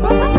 sur 0.00 0.37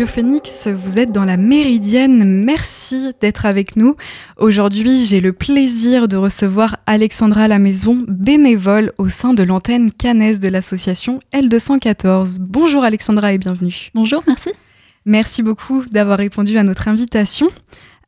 Radio 0.00 0.14
Phoenix, 0.14 0.66
vous 0.66 0.98
êtes 0.98 1.12
dans 1.12 1.26
la 1.26 1.36
Méridienne. 1.36 2.24
Merci 2.24 3.12
d'être 3.20 3.44
avec 3.44 3.76
nous. 3.76 3.96
Aujourd'hui, 4.38 5.04
j'ai 5.04 5.20
le 5.20 5.34
plaisir 5.34 6.08
de 6.08 6.16
recevoir 6.16 6.78
Alexandra 6.86 7.48
Lamaison, 7.48 8.02
bénévole 8.08 8.92
au 8.96 9.08
sein 9.08 9.34
de 9.34 9.42
l'antenne 9.42 9.92
Cannes 9.92 10.38
de 10.38 10.48
l'association 10.48 11.20
L214. 11.34 12.38
Bonjour 12.40 12.82
Alexandra 12.82 13.34
et 13.34 13.36
bienvenue. 13.36 13.90
Bonjour, 13.94 14.22
merci. 14.26 14.48
Merci 15.04 15.42
beaucoup 15.42 15.84
d'avoir 15.84 16.16
répondu 16.16 16.56
à 16.56 16.62
notre 16.62 16.88
invitation. 16.88 17.48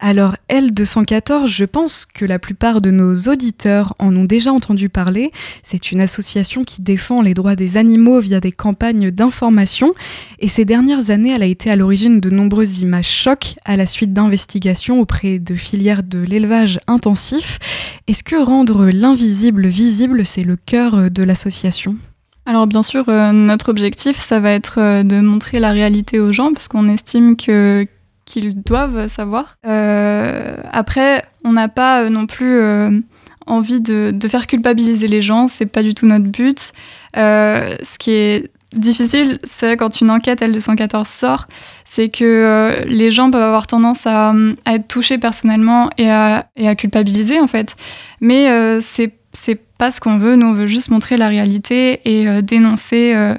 Alors 0.04 0.34
L214, 0.50 1.46
je 1.46 1.64
pense 1.64 2.06
que 2.06 2.24
la 2.24 2.40
plupart 2.40 2.80
de 2.80 2.90
nos 2.90 3.14
auditeurs 3.28 3.94
en 4.00 4.16
ont 4.16 4.24
déjà 4.24 4.52
entendu 4.52 4.88
parler. 4.88 5.30
C'est 5.62 5.92
une 5.92 6.00
association 6.00 6.64
qui 6.64 6.82
défend 6.82 7.22
les 7.22 7.34
droits 7.34 7.54
des 7.54 7.76
animaux 7.76 8.18
via 8.18 8.40
des 8.40 8.50
campagnes 8.50 9.12
d'information. 9.12 9.92
Et 10.40 10.48
ces 10.48 10.64
dernières 10.64 11.10
années, 11.10 11.30
elle 11.30 11.44
a 11.44 11.46
été 11.46 11.70
à 11.70 11.76
l'origine 11.76 12.18
de 12.18 12.30
nombreuses 12.30 12.80
images 12.80 13.12
chocs 13.12 13.54
à 13.64 13.76
la 13.76 13.86
suite 13.86 14.12
d'investigations 14.12 14.98
auprès 14.98 15.38
de 15.38 15.54
filières 15.54 16.02
de 16.02 16.18
l'élevage 16.18 16.80
intensif. 16.88 17.60
Est-ce 18.08 18.24
que 18.24 18.34
rendre 18.34 18.86
l'invisible 18.86 19.68
visible, 19.68 20.26
c'est 20.26 20.42
le 20.42 20.56
cœur 20.56 21.12
de 21.12 21.22
l'association? 21.22 21.96
Alors 22.44 22.66
bien 22.66 22.82
sûr, 22.82 23.08
euh, 23.08 23.30
notre 23.30 23.68
objectif, 23.68 24.16
ça 24.16 24.40
va 24.40 24.50
être 24.50 24.80
euh, 24.80 25.04
de 25.04 25.20
montrer 25.20 25.60
la 25.60 25.70
réalité 25.70 26.18
aux 26.18 26.32
gens, 26.32 26.52
parce 26.52 26.66
qu'on 26.66 26.88
estime 26.88 27.36
que 27.36 27.86
qu'ils 28.24 28.62
doivent 28.62 29.08
savoir. 29.08 29.56
Euh, 29.66 30.56
après, 30.70 31.24
on 31.44 31.52
n'a 31.52 31.68
pas 31.68 32.02
euh, 32.02 32.08
non 32.08 32.26
plus 32.26 32.60
euh, 32.60 33.00
envie 33.46 33.80
de, 33.80 34.16
faire 34.28 34.46
culpabiliser 34.46 35.08
les 35.08 35.22
gens, 35.22 35.48
c'est 35.48 35.66
pas 35.66 35.82
du 35.82 35.94
tout 35.94 36.06
notre 36.06 36.24
but. 36.24 36.72
ce 37.14 37.98
qui 37.98 38.12
est 38.12 38.50
difficile, 38.72 39.38
c'est 39.44 39.76
quand 39.76 40.00
une 40.00 40.10
enquête 40.10 40.40
L214 40.40 41.06
sort, 41.06 41.46
c'est 41.84 42.08
que 42.08 42.84
les 42.86 43.10
gens 43.10 43.30
peuvent 43.30 43.42
avoir 43.42 43.66
tendance 43.66 44.06
à, 44.06 44.32
être 44.66 44.88
touchés 44.88 45.18
personnellement 45.18 45.90
et 45.98 46.10
à, 46.10 46.46
culpabiliser 46.78 47.40
en 47.40 47.48
fait. 47.48 47.76
Mais 48.20 48.80
c'est 48.80 49.12
c'est 49.34 49.60
pas 49.76 49.90
ce 49.90 50.00
qu'on 50.00 50.18
veut, 50.18 50.36
nous 50.36 50.46
on 50.46 50.52
veut 50.52 50.68
juste 50.68 50.90
montrer 50.90 51.16
la 51.16 51.26
réalité 51.26 52.00
et 52.04 52.42
dénoncer, 52.42 53.34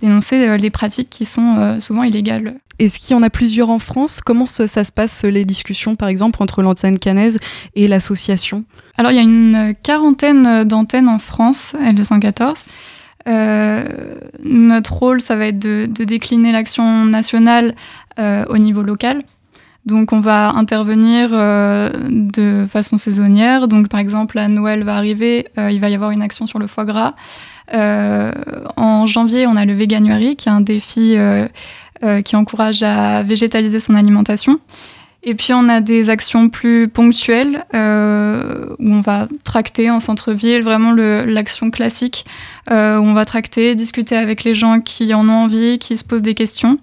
dénoncer 0.00 0.58
les 0.58 0.70
pratiques 0.70 1.10
qui 1.10 1.24
sont 1.24 1.80
souvent 1.80 2.02
illégales. 2.02 2.56
Est-ce 2.78 2.98
qu'il 2.98 3.16
y 3.16 3.18
en 3.18 3.22
a 3.22 3.30
plusieurs 3.30 3.70
en 3.70 3.78
France? 3.78 4.20
Comment 4.20 4.46
ça, 4.46 4.66
se 4.66 4.92
passe 4.92 5.24
les 5.24 5.44
discussions, 5.44 5.96
par 5.96 6.08
exemple, 6.08 6.42
entre 6.42 6.62
l'antenne 6.62 6.98
canaise 6.98 7.38
et 7.74 7.88
l'association? 7.88 8.64
Alors, 8.98 9.12
il 9.12 9.14
y 9.14 9.18
a 9.18 9.22
une 9.22 9.74
quarantaine 9.82 10.64
d'antennes 10.64 11.08
en 11.08 11.18
France, 11.18 11.74
L214. 11.80 12.64
Euh, 13.28 13.84
notre 14.44 14.92
rôle, 14.92 15.20
ça 15.20 15.36
va 15.36 15.46
être 15.46 15.58
de, 15.58 15.86
décliner 15.86 16.52
l'action 16.52 17.04
nationale 17.06 17.74
euh, 18.18 18.44
au 18.48 18.58
niveau 18.58 18.82
local. 18.82 19.20
Donc, 19.86 20.12
on 20.12 20.20
va 20.20 20.50
intervenir 20.50 21.30
euh, 21.32 21.90
de 22.10 22.66
façon 22.70 22.98
saisonnière. 22.98 23.68
Donc, 23.68 23.88
par 23.88 24.00
exemple, 24.00 24.38
à 24.38 24.48
Noël 24.48 24.84
va 24.84 24.96
arriver, 24.96 25.46
il 25.56 25.80
va 25.80 25.88
y 25.88 25.94
avoir 25.94 26.10
une 26.10 26.22
action 26.22 26.46
sur 26.46 26.58
le 26.58 26.66
foie 26.66 26.84
gras. 26.84 27.14
En 27.72 29.06
janvier, 29.06 29.46
on 29.46 29.56
a 29.56 29.64
le 29.64 29.74
Veganuary, 29.74 30.36
qui 30.36 30.48
est 30.48 30.52
un 30.52 30.60
défi 30.60 31.16
euh, 32.04 32.20
qui 32.20 32.36
encourage 32.36 32.82
à 32.82 33.22
végétaliser 33.22 33.80
son 33.80 33.94
alimentation. 33.94 34.60
Et 35.22 35.34
puis 35.34 35.54
on 35.54 35.66
a 35.66 35.80
des 35.80 36.10
actions 36.10 36.50
plus 36.50 36.88
ponctuelles 36.88 37.64
euh, 37.74 38.66
où 38.78 38.92
on 38.92 39.00
va 39.00 39.28
tracter 39.44 39.90
en 39.90 39.98
centre-ville, 39.98 40.62
vraiment 40.62 40.92
l'action 40.92 41.70
classique 41.70 42.26
euh, 42.70 42.98
où 42.98 43.04
on 43.06 43.14
va 43.14 43.24
tracter, 43.24 43.74
discuter 43.74 44.14
avec 44.14 44.44
les 44.44 44.52
gens 44.52 44.80
qui 44.80 45.14
en 45.14 45.26
ont 45.30 45.44
envie, 45.44 45.78
qui 45.78 45.96
se 45.96 46.04
posent 46.04 46.20
des 46.20 46.34
questions. 46.34 46.78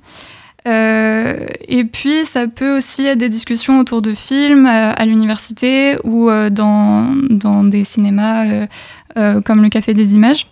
et 0.65 1.83
puis 1.91 2.25
ça 2.25 2.47
peut 2.47 2.77
aussi 2.77 3.05
être 3.05 3.19
des 3.19 3.29
discussions 3.29 3.77
autour 3.77 4.01
de 4.01 4.15
films 4.15 4.65
à 4.65 5.05
l'université 5.05 5.97
ou 6.03 6.31
dans, 6.49 7.15
dans, 7.29 7.63
des 7.63 7.83
cinémas 7.83 8.65
comme 9.45 9.61
le 9.61 9.69
Café 9.69 9.93
des 9.93 10.15
Images. 10.15 10.47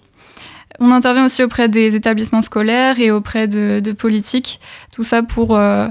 On 0.79 0.91
intervient 0.91 1.25
aussi 1.25 1.43
auprès 1.43 1.69
des 1.69 1.95
établissements 1.95 2.41
scolaires 2.41 2.99
et 2.99 3.11
auprès 3.11 3.47
de, 3.47 3.91
politiques, 3.91 4.59
tout 4.91 5.03
ça 5.03 5.23
pour 5.23 5.55
euh, 5.55 5.87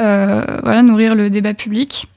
euh, 0.00 0.42
voilà, 0.62 0.82
nourrir 0.82 1.14
le 1.14 1.30
débat 1.30 1.54
public. 1.54 2.08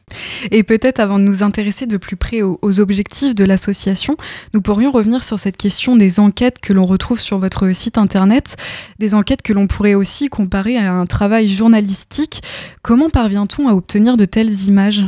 Et 0.52 0.64
peut-être 0.64 1.02
avant 1.02 1.20
de 1.20 1.26
nous 1.26 1.44
intéresser 1.44 1.86
de 1.86 1.98
plus 1.98 2.16
près 2.16 2.42
aux, 2.42 2.80
objectifs 2.80 3.36
de 3.36 3.44
l'association, 3.44 4.16
nous 4.54 4.62
pourrions 4.62 4.92
revenir 4.92 5.24
sur 5.24 5.38
cette 5.38 5.58
question 5.58 5.98
des 5.98 6.22
enquêtes 6.22 6.60
que 6.62 6.72
l'on 6.72 6.86
retrouve 6.86 7.20
sur 7.20 7.40
votre 7.40 7.70
site 7.74 7.98
internet, 7.98 8.56
des 9.00 9.14
enquêtes 9.14 9.42
que 9.42 9.52
l'on 9.52 9.68
pourrait 9.68 9.96
aussi 9.96 10.30
comparer 10.30 10.78
à 10.78 10.94
un 10.94 11.06
travail 11.06 11.50
journalistique. 11.50 12.42
Comment 12.84 13.10
parvient-on 13.10 13.68
à 13.68 13.74
obtenir 13.74 14.16
de 14.16 14.24
telles 14.24 14.64
images? 14.64 15.04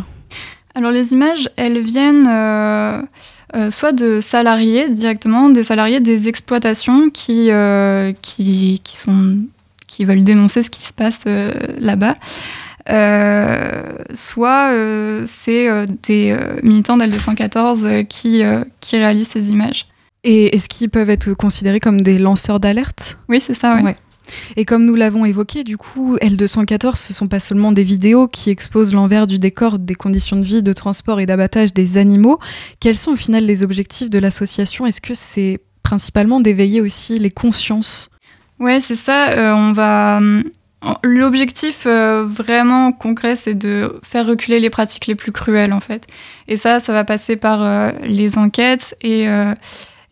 Alors 0.76 0.92
les 0.92 1.14
images, 1.14 1.50
elles 1.56 1.80
viennent... 1.80 2.28
Euh, 2.28 3.02
euh, 3.56 3.72
soit 3.72 3.92
de 3.92 4.20
salariés 4.20 4.90
directement, 4.90 5.50
des 5.50 5.64
salariés 5.64 6.00
des 6.00 6.28
exploitations 6.28 7.10
qui, 7.10 7.50
euh, 7.52 8.14
qui, 8.22 8.82
qui, 8.84 8.98
sont, 8.98 9.38
qui 9.88 10.06
veulent 10.06 10.24
dénoncer 10.24 10.62
ce 10.62 10.70
qui 10.70 10.84
se 10.84 10.94
passe 10.94 11.22
euh, 11.26 11.52
là-bas. 11.80 12.16
soit 14.14 14.72
c'est 15.26 15.86
des 16.04 16.38
militants 16.64 16.98
d'L214 16.98 18.06
qui, 18.08 18.44
qui 18.80 18.98
réalisent 18.98 19.30
ces 19.30 19.52
images. 19.52 19.88
Et 20.24 20.56
est-ce 20.56 20.68
qu'ils 20.68 20.90
peuvent 20.90 21.10
être 21.10 21.34
considérés 21.34 21.80
comme 21.80 22.02
des 22.02 22.20
lanceurs 22.20 22.60
d'alerte? 22.60 23.18
Oui, 23.30 23.40
c'est 23.40 23.54
ça, 23.54 23.76
oui. 23.76 23.84
Ouais. 23.84 23.96
Et 24.56 24.66
comme 24.66 24.86
nous 24.86 24.96
l'avons 24.96 25.26
évoqué, 25.26 25.64
du 25.64 25.78
coup, 25.78 26.18
L214, 26.18 26.96
ce 26.96 27.14
sont 27.14 27.28
pas 27.28 27.40
seulement 27.40 27.72
des 27.72 27.84
vidéos 27.84 28.28
qui 28.28 28.50
exposent 28.50 28.94
l'envers 28.94 29.28
du 29.28 29.40
décor 29.40 29.80
des 29.80 29.96
conditions 29.96 30.38
de 30.38 30.44
vie, 30.44 30.64
de 30.64 30.74
transport 30.74 31.20
et 31.20 31.26
d'abattage 31.26 31.74
des 31.74 31.98
animaux. 31.98 32.40
Quels 32.80 32.98
sont 32.98 33.12
au 33.12 33.18
final 33.18 33.46
les 33.46 33.64
objectifs 33.64 34.10
de 34.10 34.20
l'association? 34.20 34.86
Est-ce 34.86 35.02
que 35.02 35.14
c'est 35.14 35.60
principalement 35.84 36.40
d'éveiller 36.40 36.82
aussi 36.82 37.20
les 37.20 37.32
consciences? 37.32 38.10
Ouais, 38.60 38.82
c'est 38.82 38.96
ça. 38.96 39.32
Euh, 39.32 39.54
on 39.54 39.72
va. 39.72 40.20
Euh, 40.20 40.44
l'objectif 41.04 41.84
euh, 41.86 42.26
vraiment 42.26 42.92
concret, 42.92 43.36
c'est 43.36 43.54
de 43.54 44.00
faire 44.04 44.26
reculer 44.26 44.60
les 44.60 44.70
pratiques 44.70 45.08
les 45.08 45.16
plus 45.16 45.32
cruelles, 45.32 45.74
en 45.74 45.80
fait. 45.80 46.06
Et 46.48 46.58
ça, 46.58 46.80
ça 46.80 46.94
va 46.94 47.04
passer 47.04 47.38
par 47.38 47.94
les 48.04 48.38
enquêtes 48.38 48.96
et 49.02 49.28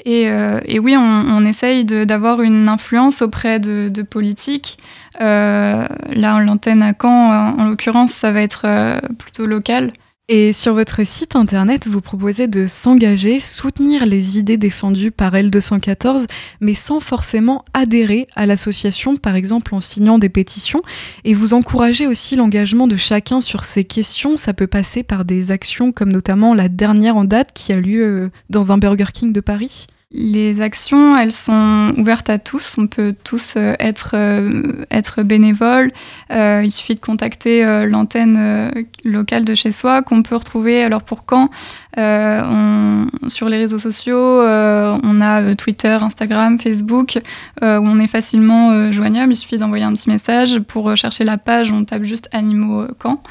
et, 0.05 0.79
oui, 0.79 0.95
on, 0.97 1.45
essaye 1.45 1.85
d'avoir 1.85 2.41
une 2.41 2.69
influence 2.69 3.21
auprès 3.21 3.59
de, 3.59 4.01
politiques. 4.01 4.77
Euh, 5.19 5.87
là, 6.11 6.39
l'antenne 6.39 6.83
à 6.83 6.93
Caen, 6.99 7.57
en, 7.57 7.65
l'occurrence, 7.65 8.11
ça 8.11 8.31
va 8.31 8.41
être 8.41 8.63
euh, 8.65 8.99
plutôt 9.17 9.45
local. 9.45 9.91
Et 10.29 10.51
sur 10.51 10.73
votre 10.73 11.05
site 11.05 11.37
internet, 11.37 11.87
vous 11.87 12.01
proposez 12.01 12.47
de 12.47 12.67
s'engager, 12.67 13.39
soutenir 13.39 14.05
les 14.05 14.37
idées 14.37 14.57
défendues 14.57 15.09
par 15.09 15.33
L214, 15.33 16.25
mais 16.59 16.73
sans 16.73 16.99
forcément 16.99 17.63
adhérer 17.73 18.27
à 18.35 18.45
l'association, 18.45 19.15
par 19.15 19.35
exemple 19.35 19.73
en 19.73 19.79
signant 19.79 20.19
des 20.19 20.27
pétitions. 20.27 20.81
Et 21.23 21.33
vous 21.33 21.53
encouragez 21.53 22.07
aussi 22.07 22.35
l'engagement 22.35 22.87
de 22.87 22.97
chacun 22.97 23.39
sur 23.39 23.63
ces 23.63 23.85
questions. 23.85 24.35
Ça 24.35 24.53
peut 24.53 24.67
passer 24.67 25.01
par 25.01 25.23
des 25.23 25.53
actions 25.53 25.93
comme 25.93 26.11
notamment 26.11 26.53
la 26.53 26.67
dernière 26.67 27.15
en 27.15 27.23
date 27.23 27.51
qui 27.53 27.71
a 27.71 27.79
lieu 27.79 28.29
dans 28.49 28.73
un 28.73 28.77
Burger 28.77 29.13
King 29.13 29.31
de 29.31 29.39
Paris. 29.39 29.87
Les 30.09 30.61
actions, 30.61 31.17
elles 31.17 31.33
sont 31.33 31.93
ouvertes 31.97 32.29
à 32.29 32.39
tous. 32.39 32.77
On 32.77 32.87
peut 32.87 33.13
tous 33.25 33.55
euh, 33.57 33.75
être, 33.77 34.11
euh, 34.13 34.85
être 34.89 35.21
bénévoles. 35.21 35.91
Euh, 36.31 36.61
il 36.63 36.71
suffit 36.71 36.95
de 36.95 37.01
contacter 37.01 37.65
l'antenne 37.85 38.71
locale 39.03 39.43
de 39.43 39.53
chez 39.53 39.73
soi 39.73 40.01
qu'on 40.01 40.23
peut 40.23 40.35
retrouver. 40.35 40.81
Alors 40.81 41.03
pour 41.03 41.25
quand 41.25 41.49
Sur 41.97 43.49
les 43.49 43.57
réseaux 43.57 43.79
sociaux, 43.79 44.15
on 44.15 45.21
a 45.21 45.55
Twitter, 45.55 45.97
Instagram, 46.01 46.57
Facebook, 46.57 47.19
où 47.61 47.65
on 47.65 47.99
est 47.99 48.07
facilement 48.07 48.91
joignable. 48.93 49.33
Il 49.33 49.35
suffit 49.35 49.57
d'envoyer 49.57 49.83
un 49.83 49.93
petit 49.93 50.09
message. 50.09 50.59
Pour 50.59 50.95
chercher 50.95 51.25
la 51.25 51.37
page, 51.37 51.71
on 51.71 51.83
tape 51.83 52.03
juste 52.03 52.29
Animaux 52.31 52.87
Camp. 52.99 53.21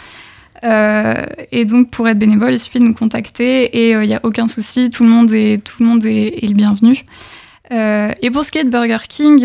Euh, 0.65 1.27
et 1.53 1.65
donc, 1.65 1.91
pour 1.91 2.09
être 2.09 2.19
bénévole, 2.19 2.53
il 2.53 2.59
suffit 2.59 2.79
de 2.79 2.85
nous 2.85 2.95
contacter 2.95 3.65
et 3.65 3.91
il 3.91 3.95
euh, 3.95 4.07
n'y 4.07 4.15
a 4.15 4.21
aucun 4.23 4.49
souci, 4.49 4.91
tout 4.91 5.05
le 5.05 5.11
monde 5.11 5.33
est, 5.33 5.63
tout 5.63 5.77
le, 5.81 5.87
monde 5.87 6.05
est, 6.07 6.47
le 6.47 6.55
bienvenu. 6.55 7.05
Euh, 7.73 8.13
et 8.23 8.31
pour 8.31 8.45
ce 8.45 8.53
qui 8.53 8.59
est 8.59 8.65
de 8.65 8.71
Burger 8.71 9.05
King, 9.09 9.45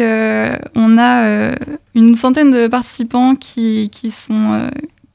on 0.75 0.97
a 0.97 1.55
une 1.95 2.15
centaine 2.15 2.51
de 2.51 2.67
participants 2.67 3.35
qui, 3.35 3.89
qui 3.91 4.11
sont, 4.11 4.69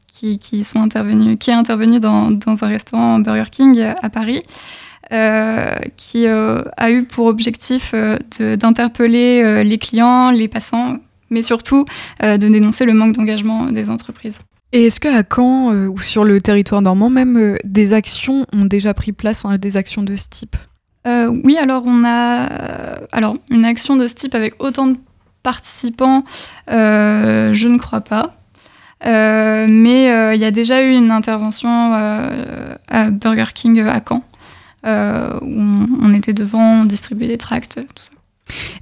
qui, 0.08 0.38
qui, 0.38 0.64
sont 0.64 0.80
intervenus, 0.80 1.36
qui 1.38 1.50
est 1.50 1.54
intervenu 1.54 2.00
dans, 2.00 2.30
dans 2.30 2.64
un 2.64 2.68
restaurant 2.68 3.18
Burger 3.20 3.50
King 3.50 3.80
à 3.80 4.10
Paris. 4.10 4.42
qui 5.96 6.26
a 6.26 6.90
eu 6.90 7.04
pour 7.04 7.26
objectif 7.26 7.94
d'interpeller 8.40 9.62
les 9.62 9.78
clients, 9.78 10.32
les 10.32 10.48
passants, 10.48 10.96
mais 11.30 11.42
surtout 11.42 11.84
de 12.20 12.36
dénoncer 12.36 12.86
le 12.86 12.92
manque 12.92 13.12
d'engagement 13.12 13.66
des 13.66 13.88
entreprises. 13.88 14.40
Et 14.72 14.86
est-ce 14.86 15.00
qu'à 15.00 15.22
Caen 15.22 15.72
ou 15.86 15.98
sur 16.00 16.24
le 16.24 16.40
territoire 16.40 16.82
normand 16.82 17.08
même, 17.08 17.56
des 17.64 17.92
actions 17.92 18.46
ont 18.52 18.64
déjà 18.64 18.94
pris 18.94 19.12
place, 19.12 19.44
hein, 19.44 19.58
des 19.58 19.76
actions 19.76 20.02
de 20.02 20.16
ce 20.16 20.28
type? 20.28 20.56
Oui, 21.06 21.56
alors 21.56 21.84
on 21.86 22.04
a 22.04 22.46
alors 23.12 23.34
une 23.50 23.64
action 23.64 23.94
de 23.94 24.08
ce 24.08 24.14
type 24.14 24.34
avec 24.34 24.54
autant 24.62 24.88
de 24.88 24.96
participants, 25.46 26.24
euh, 26.72 27.52
je 27.52 27.68
ne 27.68 27.78
crois 27.78 28.00
pas. 28.00 28.32
Euh, 29.06 29.68
mais 29.70 30.10
euh, 30.10 30.34
il 30.34 30.40
y 30.40 30.44
a 30.44 30.50
déjà 30.50 30.82
eu 30.82 30.90
une 30.90 31.12
intervention 31.12 31.70
à 32.88 33.10
Burger 33.10 33.52
King 33.54 33.80
à 33.86 34.00
Caen, 34.06 34.24
où 35.42 35.60
on, 36.02 36.12
était 36.14 36.32
devant, 36.32 36.80
on 36.80 36.84
distribuait 36.84 37.28
des 37.28 37.38
tracts, 37.38 37.78
tout 37.94 38.02
ça. 38.02 38.15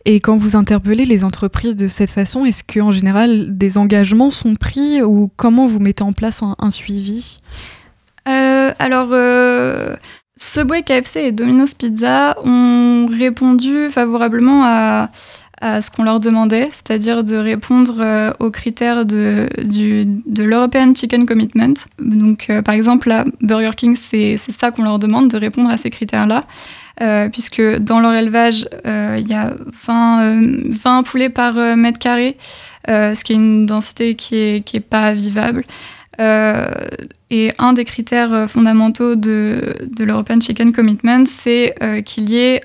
Et 0.04 0.20
quand 0.20 0.36
vous 0.36 0.56
interpellez 0.56 1.04
les 1.04 1.24
entreprises 1.24 1.76
de 1.76 1.88
cette 1.88 2.10
façon, 2.10 2.44
est-ce 2.44 2.62
qu'en 2.62 2.92
général 2.92 3.56
des 3.56 3.78
engagements 3.78 4.30
sont 4.30 4.54
pris 4.54 5.02
ou 5.02 5.30
comment 5.36 5.66
vous 5.66 5.78
mettez 5.78 6.02
en 6.02 6.12
place 6.12 6.42
un, 6.42 6.70
suivi? 6.70 7.38
Alors, 8.26 9.12
Subway, 10.36 10.82
KFC 10.82 11.20
et 11.20 11.32
Domino's 11.32 11.74
Pizza 11.74 12.36
ont 12.44 13.06
répondu 13.06 13.88
favorablement 13.90 14.64
à, 14.64 15.10
ce 15.80 15.90
qu'on 15.90 16.02
leur 16.02 16.20
demandait, 16.20 16.68
c'est-à-dire 16.72 17.24
de 17.24 17.36
répondre 17.36 17.94
euh, 17.98 18.32
aux 18.38 18.50
critères 18.50 19.06
de, 19.06 19.48
de 19.56 20.42
l'European 20.42 20.94
Chicken 20.94 21.24
Commitment. 21.24 21.72
Donc, 21.98 22.50
euh, 22.50 22.60
par 22.60 22.74
exemple, 22.74 23.08
là, 23.08 23.24
Burger 23.40 23.70
King, 23.74 23.96
c'est 23.96 24.36
ça 24.36 24.72
qu'on 24.72 24.82
leur 24.82 24.98
demande, 24.98 25.30
de 25.30 25.38
répondre 25.38 25.70
à 25.70 25.78
ces 25.78 25.88
critères-là. 25.88 26.42
Euh, 27.00 27.28
puisque 27.28 27.60
dans 27.78 27.98
leur 27.98 28.14
élevage, 28.14 28.68
il 28.84 29.28
y 29.28 29.34
a 29.34 29.54
20, 29.86 30.62
20 30.68 31.02
poulets 31.02 31.28
par 31.28 31.54
mètre 31.76 31.98
carré, 31.98 32.36
ce 32.86 33.24
qui 33.24 33.32
est 33.32 33.36
une 33.36 33.66
densité 33.66 34.14
qui 34.14 34.34
n'est 34.34 34.60
qui 34.60 34.76
est 34.76 34.80
pas 34.80 35.12
vivable. 35.12 35.64
et 36.18 37.52
un 37.58 37.72
des 37.72 37.84
critères 37.84 38.48
fondamentaux 38.48 39.16
de, 39.16 39.76
de 39.90 40.04
l'European 40.04 40.40
Chicken 40.40 40.72
Commitment, 40.72 41.24
c'est 41.26 41.74
qu'il 42.04 42.30
y 42.30 42.38
ait 42.38 42.60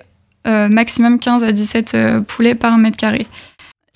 euh, 0.48 0.70
maximum 0.70 1.20
15 1.20 1.44
à 1.44 1.52
17 1.52 1.94
euh, 1.94 2.22
poulets 2.22 2.56
par 2.56 2.78
mètre 2.78 2.98
carré. 2.98 3.28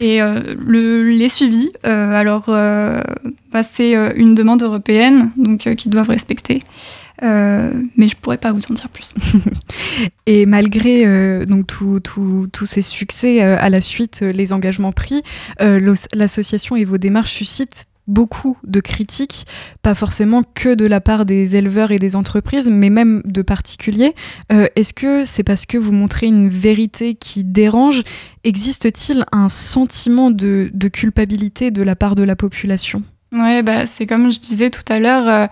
Et 0.04 0.22
euh, 0.22 0.56
le, 0.60 1.10
les 1.12 1.30
suivis, 1.30 1.72
alors 1.84 2.48
bah, 2.48 3.64
c'est 3.64 3.94
une 4.16 4.36
demande 4.36 4.62
européenne, 4.62 5.32
donc 5.38 5.74
qu'ils 5.76 5.92
doivent 5.92 6.10
respecter. 6.10 6.60
mais 7.22 8.10
je 8.10 8.16
pourrais 8.18 8.38
pas 8.38 8.52
vous 8.52 8.62
en 8.70 8.74
dire 8.74 8.90
plus. 8.90 9.16
Et 10.26 10.46
malgré 10.46 11.46
donc 11.46 11.68
tous 11.68 12.66
ces 12.66 12.82
succès 12.82 13.42
à 13.42 13.70
la 13.70 13.80
suite, 13.80 14.22
les 14.22 14.52
engagements 14.52 14.92
pris, 14.92 15.22
l'association 15.60 16.76
et 16.76 16.84
vos 16.84 16.98
démarches 16.98 17.34
suscitent 17.34 17.86
beaucoup 18.08 18.58
de 18.64 18.80
critiques, 18.80 19.46
pas 19.82 19.96
forcément 19.96 20.44
que 20.56 20.74
de 20.74 20.86
la 20.86 21.00
part 21.00 21.26
des 21.26 21.56
éleveurs 21.56 21.92
et 21.92 22.00
des 22.00 22.16
entreprises, 22.16 22.70
mais 22.70 22.90
même 22.90 23.22
de 23.26 23.42
particuliers. 23.42 24.14
Euh, 24.52 24.68
est-ce 24.76 24.94
que 24.94 25.26
c'est 25.26 25.44
parce 25.44 25.66
que 25.66 25.78
vous 25.78 25.92
montrez 25.92 26.28
une 26.28 26.50
vérité 26.50 27.16
qui 27.16 27.44
dérange? 27.44 28.04
Existe-t-il 28.44 29.26
un 29.32 29.50
sentiment 29.50 30.32
de, 30.32 30.70
culpabilité 30.92 31.72
de 31.72 31.82
la 31.82 31.96
part 31.96 32.16
de 32.16 32.24
la 32.24 32.36
population? 32.36 33.04
Oui, 33.32 33.64
bah, 33.64 33.88
c'est 33.88 34.06
comme 34.06 34.32
je 34.32 34.40
disais 34.40 34.70
tout 34.70 34.84
à 34.90 35.00
l'heure, 35.00 35.28
euh, 35.28 35.48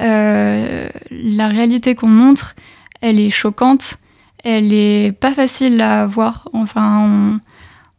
euh, 0.00 0.88
la 1.10 1.48
réalité 1.48 1.94
qu'on 1.94 2.08
montre, 2.08 2.54
elle 3.00 3.18
est 3.18 3.30
choquante, 3.30 3.96
elle 4.44 4.72
est 4.72 5.12
pas 5.18 5.32
facile 5.32 5.80
à 5.80 6.04
voir. 6.04 6.48
Enfin, 6.52 7.40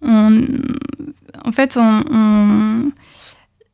en 0.03 1.51
fait, 1.51 1.77
on 1.77 2.91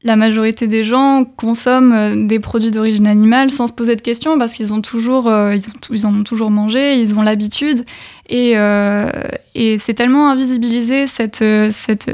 la 0.01 0.15
majorité 0.15 0.67
des 0.67 0.83
gens 0.83 1.25
consomment 1.25 1.91
euh, 1.91 2.15
des 2.15 2.39
produits 2.39 2.71
d'origine 2.71 3.07
animale 3.07 3.51
sans 3.51 3.67
se 3.67 3.73
poser 3.73 3.97
de 3.97 4.01
questions 4.01 4.37
parce 4.37 4.53
qu'ils 4.53 4.71
ont 4.71 4.81
toujours, 4.81 5.27
euh, 5.27 5.55
ils, 5.89 6.05
en 6.05 6.15
ont 6.15 6.23
toujours 6.23 6.51
mangé, 6.51 6.95
ils 7.01 7.15
ont 7.15 7.21
l'habitude 7.21 7.83
et, 8.29 8.53
euh, 8.55 9.09
et 9.55 9.77
c'est 9.77 9.93
tellement 9.93 10.29
invisibilisé 10.29 11.05
cette, 11.05 11.43
cette, 11.71 12.09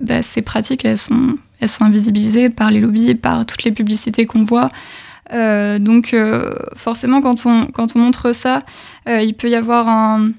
bah, 0.00 0.22
ces 0.22 0.40
pratiques, 0.40 0.84
elles 0.84 0.96
sont, 0.96 1.36
elles 1.60 1.68
sont 1.68 1.84
invisibilisées 1.84 2.48
par 2.48 2.70
les 2.70 2.80
lobbies, 2.80 3.14
par 3.14 3.44
toutes 3.44 3.64
les 3.64 3.72
publicités 3.72 4.24
qu'on 4.24 4.44
voit. 4.44 4.70
donc 5.30 6.16
forcément, 6.76 7.20
quand 7.20 7.44
on, 7.44 7.66
quand 7.66 7.96
on 7.96 7.98
montre 7.98 8.32
ça, 8.32 8.60
il 9.06 9.34
peut 9.34 9.50
y 9.50 9.56
avoir 9.56 9.88
un, 9.88 10.30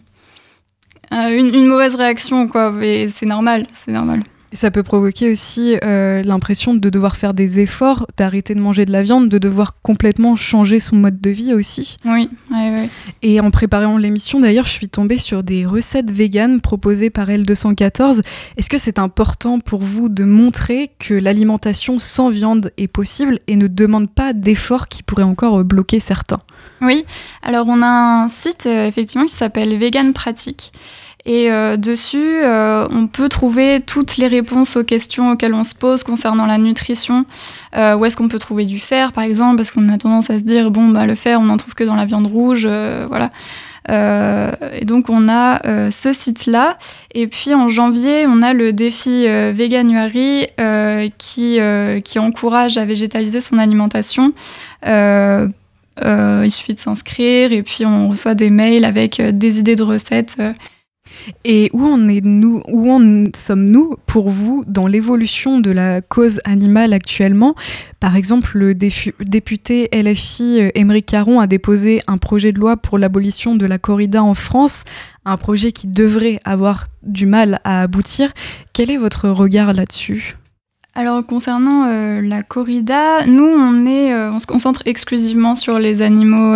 une, 1.12 1.54
une, 1.54 1.68
mauvaise 1.68 1.96
réaction, 1.96 2.48
quoi. 2.48 2.74
Et 2.82 3.10
c'est 3.14 3.26
normal, 3.26 3.68
c'est 3.74 3.92
normal. 3.92 4.24
Ça 4.54 4.72
peut 4.72 4.84
provoquer 4.84 5.32
aussi 5.32 5.78
euh, 5.84 6.24
l'impression 6.24 6.74
de 6.74 6.90
devoir 6.90 7.18
faire 7.18 7.34
des 7.34 7.60
efforts, 7.60 8.08
d'arrêter 8.18 8.56
de 8.56 8.60
manger 8.60 8.86
de 8.86 8.92
la 8.92 9.04
viande, 9.04 9.28
de 9.28 9.38
devoir 9.38 9.82
complètement 9.82 10.36
changer 10.36 10.80
son 10.80 10.96
mode 10.96 11.20
de 11.20 11.30
vie 11.30 11.54
aussi. 11.54 11.98
Oui, 12.06 12.30
oui, 12.52 12.70
oui. 12.74 12.90
Et 13.22 13.40
en 13.40 13.52
préparant 13.52 13.98
l'émission, 13.98 14.40
d'ailleurs, 14.40 14.66
je 14.66 14.72
suis 14.72 14.88
tombée 14.88 15.18
sur 15.18 15.44
des 15.44 15.66
recettes 15.66 16.12
véganes 16.12 16.62
proposées 16.62 17.10
par 17.10 17.28
L214. 17.28 18.22
Est-ce 18.58 18.70
que 18.70 18.78
c'est 18.78 19.00
important 19.00 19.60
pour 19.60 19.82
vous 19.82 20.10
de 20.10 20.24
montrer 20.24 20.92
que 21.00 21.14
l'alimentation 21.14 22.00
sans 22.00 22.30
viande 22.30 22.72
est 22.78 22.88
possible 22.88 23.40
et 23.48 23.56
ne 23.58 23.68
demande 23.68 24.10
pas 24.10 24.34
d'efforts 24.34 24.88
qui 24.88 25.04
pourraient 25.04 25.24
encore 25.24 25.64
bloquer 25.64 26.00
certains? 26.00 26.40
Oui, 26.82 27.06
alors 27.42 27.68
on 27.68 27.82
a 27.82 27.88
un 27.88 28.30
site 28.30 28.66
euh, 28.66 28.88
effectivement 28.88 29.26
qui 29.26 29.34
s'appelle 29.34 29.78
Vegan 29.78 30.14
Pratique. 30.14 30.72
Et 31.27 31.51
euh, 31.51 31.75
dessus, 31.75 32.44
euh, 32.44 32.86
on 32.92 33.07
peut 33.07 33.30
trouver 33.30 33.81
toutes 33.83 34.18
les 34.18 34.27
réponses 34.27 34.75
aux 34.75 34.83
questions 34.83 35.31
auxquelles 35.31 35.56
on 35.56 35.63
se 35.63 35.74
pose 35.74 36.04
concernant 36.04 36.45
la 36.45 36.60
nutrition. 36.60 37.25
Euh, 37.75 37.95
où 37.95 38.06
est-ce 38.06 38.16
qu'on 38.16 38.27
peut 38.27 38.38
trouver 38.38 38.66
du 38.66 38.80
fer, 38.80 39.12
par 39.12 39.24
exemple, 39.24 39.57
parce 39.57 39.72
qu'on 39.72 39.89
a 39.89 39.98
tendance 39.98 40.30
à 40.30 40.38
se 40.38 40.44
dire, 40.44 40.69
bon, 40.69 40.89
bah, 40.89 41.07
le 41.07 41.16
fer, 41.16 41.39
on 41.39 41.45
n'en 41.45 41.57
trouve 41.57 41.74
que 41.74 41.83
dans 41.83 41.95
la 41.95 42.06
viande 42.06 42.27
rouge, 42.27 42.68
voilà. 43.10 43.31
et 43.89 44.86
donc, 44.86 45.10
on 45.10 45.27
a 45.27 45.89
ce 45.89 46.13
site-là. 46.13 46.77
Et 47.16 47.25
puis, 47.25 47.56
en 47.56 47.69
janvier, 47.69 48.27
on 48.27 48.44
a 48.44 48.54
le 48.54 48.72
défi 48.72 49.27
Veganuary 49.27 50.48
qui, 51.18 51.60
qui 52.04 52.19
encourage 52.19 52.77
à 52.77 52.86
végétaliser 52.86 53.42
son 53.42 53.57
alimentation. 53.57 54.31
il 54.86 56.51
suffit 56.51 56.75
de 56.75 56.79
s'inscrire 56.79 57.51
et 57.51 57.63
puis 57.63 57.86
on 57.86 58.10
reçoit 58.10 58.36
des 58.36 58.51
mails 58.51 58.86
avec 58.86 59.20
des 59.22 59.60
idées 59.60 59.75
de 59.75 59.84
recettes 59.84 60.38
et 61.44 61.70
où 61.74 61.86
en, 61.86 63.26
sommes-nous 63.36 63.96
pour 64.06 64.30
vous 64.30 64.64
dans 64.68 64.88
l'évolution 64.88 65.60
de 65.60 65.72
la 65.72 66.02
cause 66.02 66.40
animale 66.46 66.94
actuellement? 66.94 67.56
Par 68.00 68.16
exemple, 68.16 68.58
le 68.58 68.76
député 68.76 69.90
LFI 69.94 70.72
Émeric 70.76 71.06
euh, 71.06 71.18
Caron 71.18 71.40
a 71.40 71.48
déposé 71.48 72.02
un 72.08 72.18
projet 72.18 72.52
de 72.52 72.60
loi 72.60 72.78
pour 72.78 72.98
l'abolition 72.98 73.56
de 73.56 73.66
la 73.66 73.78
corrida 73.78 74.24
en 74.24 74.34
France, 74.34 74.84
un 75.26 75.38
projet 75.38 75.72
qui 75.72 75.88
devrait 75.88 76.40
avoir 76.46 76.86
du 77.04 77.26
mal 77.26 77.60
à 77.64 77.82
aboutir. 77.82 78.32
Quel 78.74 78.92
est 78.92 78.98
votre 78.98 79.30
regard 79.30 79.74
là-dessus? 79.74 80.38
Alors 80.98 81.26
concernant 81.26 81.88
euh, 81.88 82.22
la 82.22 82.42
corrida, 82.42 83.26
nous 83.26 83.44
euh, 83.44 84.32
on 84.34 84.40
se 84.40 84.48
concentre 84.48 84.82
exclusivement 84.86 85.56
sur 85.56 85.78
les 85.78 86.02
animaux 86.02 86.56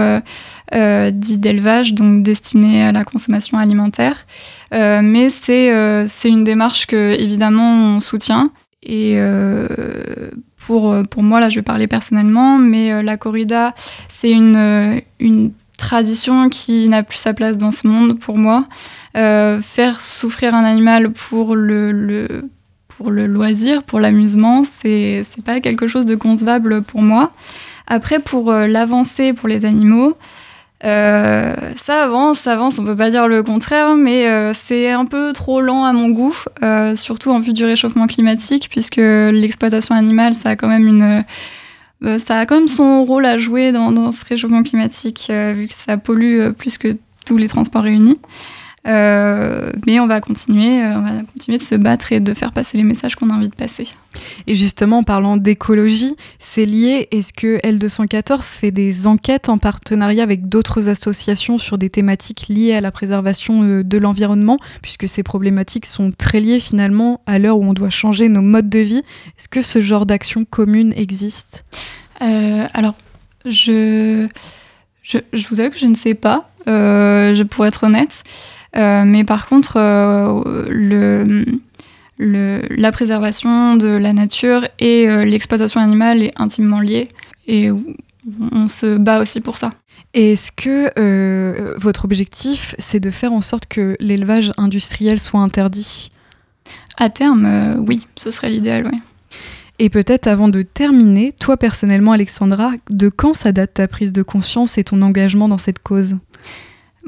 dits 0.71 1.37
d'élevage, 1.37 1.93
donc 1.93 2.23
destinés 2.23 2.83
à 2.83 2.91
la 2.91 3.03
consommation 3.03 3.57
alimentaire. 3.57 4.25
mais 4.71 5.29
c'est 5.29 6.05
c'est 6.07 6.29
une 6.29 6.43
démarche 6.43 6.85
que 6.85 7.19
évidemment 7.19 7.95
on 7.95 7.99
soutient. 7.99 8.51
Et 8.83 9.19
pour 10.57 10.95
pour 11.09 11.23
moi 11.23 11.39
là, 11.39 11.49
je 11.49 11.55
vais 11.55 11.63
parler 11.63 11.87
personnellement, 11.87 12.57
mais 12.57 13.01
la 13.01 13.17
corrida 13.17 13.73
c'est 14.09 14.31
une 14.31 15.01
une 15.19 15.51
tradition 15.77 16.49
qui 16.49 16.89
n'a 16.89 17.03
plus 17.03 17.17
sa 17.17 17.33
place 17.33 17.57
dans 17.57 17.71
ce 17.71 17.87
monde 17.87 18.19
pour 18.19 18.37
moi. 18.37 18.67
faire 19.15 20.01
souffrir 20.01 20.53
un 20.53 20.63
animal 20.63 21.11
pour 21.11 21.55
le, 21.55 21.91
le 21.91 22.49
pour 22.99 23.11
le 23.11 23.27
loisir, 23.27 23.83
pour 23.83 24.01
l'amusement, 24.01 24.65
c'est 24.65 25.23
pas 25.45 25.61
quelque 25.61 25.87
chose 25.87 26.05
de 26.05 26.15
concevable 26.15 26.81
pour 26.81 27.01
moi. 27.01 27.29
Après, 27.87 28.19
pour 28.19 28.51
euh, 28.51 28.67
l'avancée 28.67 29.31
pour 29.33 29.47
les 29.47 29.63
animaux, 29.63 30.17
euh, 30.83 31.55
ça 31.75 32.03
avance, 32.03 32.39
ça 32.39 32.53
avance, 32.53 32.79
on 32.79 32.85
peut 32.85 32.95
pas 32.95 33.09
dire 33.09 33.27
le 33.27 33.43
contraire, 33.43 33.95
mais 33.95 34.27
euh, 34.27 34.53
c'est 34.53 34.91
un 34.91 35.05
peu 35.05 35.33
trop 35.33 35.61
lent 35.61 35.83
à 35.83 35.93
mon 35.93 36.09
goût, 36.09 36.35
surtout 36.95 37.31
en 37.31 37.39
vue 37.39 37.53
du 37.53 37.65
réchauffement 37.65 38.07
climatique, 38.07 38.67
puisque 38.69 38.97
l'exploitation 38.97 39.95
animale, 39.95 40.33
ça 40.33 40.51
a 40.51 40.55
quand 40.55 40.69
même 40.69 40.87
une, 40.87 42.19
ça 42.19 42.39
a 42.39 42.45
quand 42.45 42.55
même 42.55 42.67
son 42.67 43.03
rôle 43.03 43.25
à 43.25 43.37
jouer 43.37 43.71
dans, 43.71 43.91
dans 43.91 44.11
ce 44.11 44.23
réchauffement 44.25 44.63
climatique, 44.63 45.29
vu 45.29 45.67
que 45.67 45.73
ça 45.73 45.97
pollue 45.97 46.51
plus 46.51 46.77
que 46.77 46.95
tous 47.25 47.37
les 47.37 47.47
transports 47.47 47.83
réunis. 47.83 48.19
Euh, 48.89 49.71
mais 49.85 49.99
on 49.99 50.07
va 50.07 50.19
continuer, 50.19 50.83
euh, 50.83 50.97
on 50.97 51.01
va 51.01 51.23
continuer 51.23 51.59
de 51.59 51.63
se 51.63 51.75
battre 51.75 52.11
et 52.11 52.19
de 52.19 52.33
faire 52.33 52.51
passer 52.51 52.75
les 52.77 52.83
messages 52.83 53.15
qu'on 53.15 53.29
a 53.29 53.33
envie 53.33 53.49
de 53.49 53.55
passer. 53.55 53.87
Et 54.47 54.55
justement, 54.55 54.99
en 54.99 55.03
parlant 55.03 55.37
d'écologie, 55.37 56.15
c'est 56.39 56.65
lié. 56.65 57.07
Est-ce 57.11 57.31
que 57.31 57.59
L214 57.59 58.57
fait 58.57 58.71
des 58.71 59.05
enquêtes 59.05 59.47
en 59.47 59.59
partenariat 59.59 60.23
avec 60.23 60.49
d'autres 60.49 60.89
associations 60.89 61.59
sur 61.59 61.77
des 61.77 61.91
thématiques 61.91 62.47
liées 62.49 62.73
à 62.73 62.81
la 62.81 62.91
préservation 62.91 63.61
euh, 63.63 63.83
de 63.83 63.97
l'environnement, 63.99 64.57
puisque 64.81 65.07
ces 65.07 65.21
problématiques 65.21 65.85
sont 65.85 66.11
très 66.11 66.39
liées 66.39 66.59
finalement 66.59 67.21
à 67.27 67.37
l'heure 67.37 67.59
où 67.59 67.65
on 67.65 67.73
doit 67.73 67.91
changer 67.91 68.27
nos 68.27 68.41
modes 68.41 68.69
de 68.69 68.79
vie 68.79 69.03
Est-ce 69.37 69.49
que 69.49 69.61
ce 69.61 69.81
genre 69.81 70.07
d'action 70.07 70.45
commune 70.45 70.93
existe? 70.95 71.65
Alors, 72.21 72.95
je, 73.45 74.27
je, 75.03 75.19
je, 75.31 75.47
vous 75.47 75.61
avoue 75.61 75.71
que 75.71 75.79
je 75.79 75.85
ne 75.85 75.95
sais 75.95 76.15
pas, 76.15 76.49
je 76.65 77.43
pourrais 77.43 77.69
être 77.69 77.85
honnête. 77.85 78.23
Euh, 78.75 79.03
mais 79.05 79.23
par 79.23 79.47
contre, 79.47 79.77
euh, 79.77 80.65
le, 80.69 81.45
le, 82.17 82.61
la 82.69 82.91
préservation 82.91 83.75
de 83.75 83.87
la 83.87 84.13
nature 84.13 84.67
et 84.79 85.09
euh, 85.09 85.25
l'exploitation 85.25 85.81
animale 85.81 86.21
est 86.21 86.31
intimement 86.35 86.79
liée 86.79 87.07
et 87.47 87.69
on 88.51 88.67
se 88.67 88.97
bat 88.97 89.19
aussi 89.19 89.41
pour 89.41 89.57
ça. 89.57 89.71
Est-ce 90.13 90.51
que 90.51 90.91
euh, 90.97 91.73
votre 91.77 92.05
objectif, 92.05 92.75
c'est 92.77 92.99
de 92.99 93.11
faire 93.11 93.31
en 93.31 93.41
sorte 93.41 93.67
que 93.67 93.95
l'élevage 93.99 94.51
industriel 94.57 95.19
soit 95.19 95.39
interdit? 95.39 96.11
À 96.97 97.09
terme, 97.09 97.45
euh, 97.45 97.77
oui, 97.77 98.07
ce 98.17 98.31
serait 98.31 98.49
l'idéal, 98.49 98.89
oui. 98.91 98.99
Et 99.77 99.89
peut-être 99.89 100.27
avant 100.27 100.49
de 100.49 100.61
terminer, 100.61 101.33
toi 101.39 101.55
personnellement, 101.57 102.11
Alexandra, 102.11 102.73
de 102.89 103.07
quand 103.07 103.33
ça 103.33 103.51
date 103.51 103.75
ta 103.75 103.87
prise 103.87 104.11
de 104.11 104.21
conscience 104.21 104.77
et 104.77 104.83
ton 104.83 105.01
engagement 105.01 105.47
dans 105.47 105.57
cette 105.57 105.79
cause? 105.79 106.17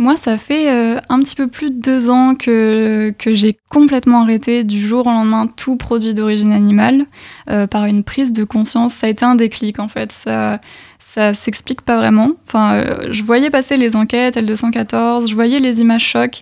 Moi, 0.02 0.18
ça 0.18 0.40
fait 0.40 0.72
euh, 0.72 1.00
un 1.10 1.20
petit 1.20 1.36
peu 1.36 1.48
plus 1.48 1.70
de 1.70 1.80
deux 1.80 2.10
ans 2.10 2.34
que, 2.34 3.14
que 3.20 3.36
j'ai 3.36 3.56
complètement 3.70 4.24
arrêté 4.24 4.64
du 4.64 4.80
jour 4.80 5.06
au 5.06 5.12
lendemain 5.12 5.46
tout 5.46 5.76
produit 5.76 6.16
d'origine 6.16 6.54
animale 6.54 7.06
euh, 7.52 7.68
par 7.68 7.86
une 7.86 8.04
prise 8.04 8.34
de 8.34 8.44
conscience. 8.44 8.96
Ça 8.96 9.06
a 9.06 9.12
été 9.12 9.24
un 9.26 9.36
déclic 9.36 9.80
en 9.80 9.88
fait. 9.88 10.12
Ça, 10.12 10.60
ça 10.98 11.36
s'explique 11.36 11.82
pas 11.82 11.98
vraiment. 11.98 12.32
Enfin, 12.48 12.74
euh, 12.74 13.10
je 13.12 13.22
voyais 13.22 13.52
passer 13.52 13.78
les 13.78 13.96
enquêtes 13.96 14.38
L214, 14.38 15.30
je 15.30 15.36
voyais 15.36 15.60
les 15.60 15.82
images 15.82 16.06
chocs 16.06 16.40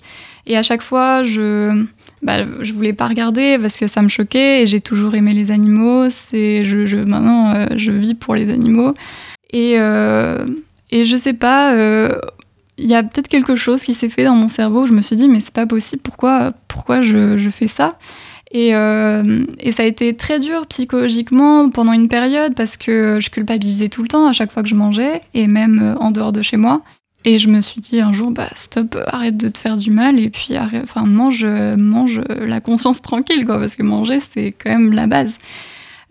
et 0.48 0.56
à 0.56 0.64
chaque 0.64 0.82
fois, 0.82 1.24
je, 1.24 1.86
bah, 2.24 2.46
je 2.62 2.72
voulais 2.72 2.94
pas 2.94 3.10
regarder 3.10 3.58
parce 3.60 3.78
que 3.78 3.88
ça 3.88 4.02
me 4.02 4.08
choquait 4.08 4.64
et 4.64 4.68
j'ai 4.68 4.80
toujours 4.80 5.16
aimé 5.16 5.34
les 5.34 5.52
animaux. 5.52 6.10
C'est, 6.10 6.64
je, 6.64 6.86
je, 6.86 6.96
maintenant, 6.96 7.68
je 7.76 7.92
vis 7.92 8.16
pour 8.16 8.36
les 8.36 8.52
animaux 8.52 8.94
et, 9.52 9.74
et 9.74 11.06
je 11.06 11.16
sais 11.18 11.34
pas 11.34 11.76
il 12.80 12.90
y 12.90 12.96
a 12.96 13.04
peut-être 13.04 13.28
quelque 13.28 13.56
chose 13.56 13.84
qui 13.84 13.94
s'est 13.94 14.10
fait 14.10 14.24
dans 14.24 14.36
mon 14.36 14.48
cerveau 14.48 14.84
où 14.84 14.88
je 14.88 14.94
me 14.94 15.02
suis 15.02 15.16
dit 15.16 15.28
mais 15.28 15.40
c'est 15.40 15.54
pas 15.54 15.66
possible 15.66 16.02
pourquoi 16.02 16.54
pourquoi 16.68 17.02
je, 17.02 17.50
fais 17.50 17.68
ça? 17.68 17.90
Et, 18.52 18.74
euh, 18.74 19.46
et, 19.60 19.72
ça 19.72 19.84
a 19.84 19.86
été 19.86 20.16
très 20.16 20.40
dur 20.40 20.66
psychologiquement 20.68 21.70
pendant 21.70 21.94
une 21.94 22.10
période 22.10 22.56
parce 22.56 22.78
que 22.78 23.20
je 23.20 23.30
culpabilisais 23.30 23.90
tout 23.90 24.02
le 24.02 24.08
temps 24.08 24.26
à 24.26 24.34
chaque 24.34 24.52
fois 24.52 24.64
que 24.64 24.70
je 24.70 24.74
mangeais 24.74 25.22
et 25.36 25.46
même 25.46 25.80
euh, 25.80 25.96
en 26.00 26.10
dehors 26.10 26.32
de 26.32 26.42
chez 26.42 26.58
moi. 26.58 26.82
Et 27.26 27.38
je 27.38 27.50
me 27.50 27.62
suis 27.62 27.82
dit 27.82 28.00
un 28.00 28.14
jour 28.14 28.32
bah 28.32 28.50
stop 28.56 28.98
arrête 29.08 29.38
de 29.38 29.50
te 29.50 29.60
faire 29.60 29.76
du 29.76 29.92
mal 29.92 30.18
et 30.18 30.30
puis 30.30 30.58
enfin 30.58 31.06
mange 31.06 31.46
mange 31.46 32.22
la 32.28 32.62
conscience 32.62 33.02
tranquille 33.02 33.46
quoi 33.46 33.60
parce 33.60 33.76
que 33.76 33.84
manger 33.84 34.22
c'est 34.22 34.52
quand 34.52 34.72
même 34.72 34.94
la 34.94 35.06
base. 35.06 35.36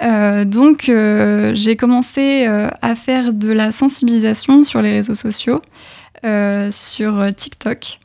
Euh, 0.02 0.44
donc 0.44 0.92
j'ai 1.54 1.76
commencé 1.76 2.46
à 2.46 2.94
faire 2.94 3.32
de 3.32 3.50
la 3.50 3.72
sensibilisation 3.72 4.64
sur 4.64 4.82
les 4.82 4.92
réseaux 4.92 5.14
sociaux 5.14 5.62
sur 6.70 7.34
TikTok. 7.34 7.98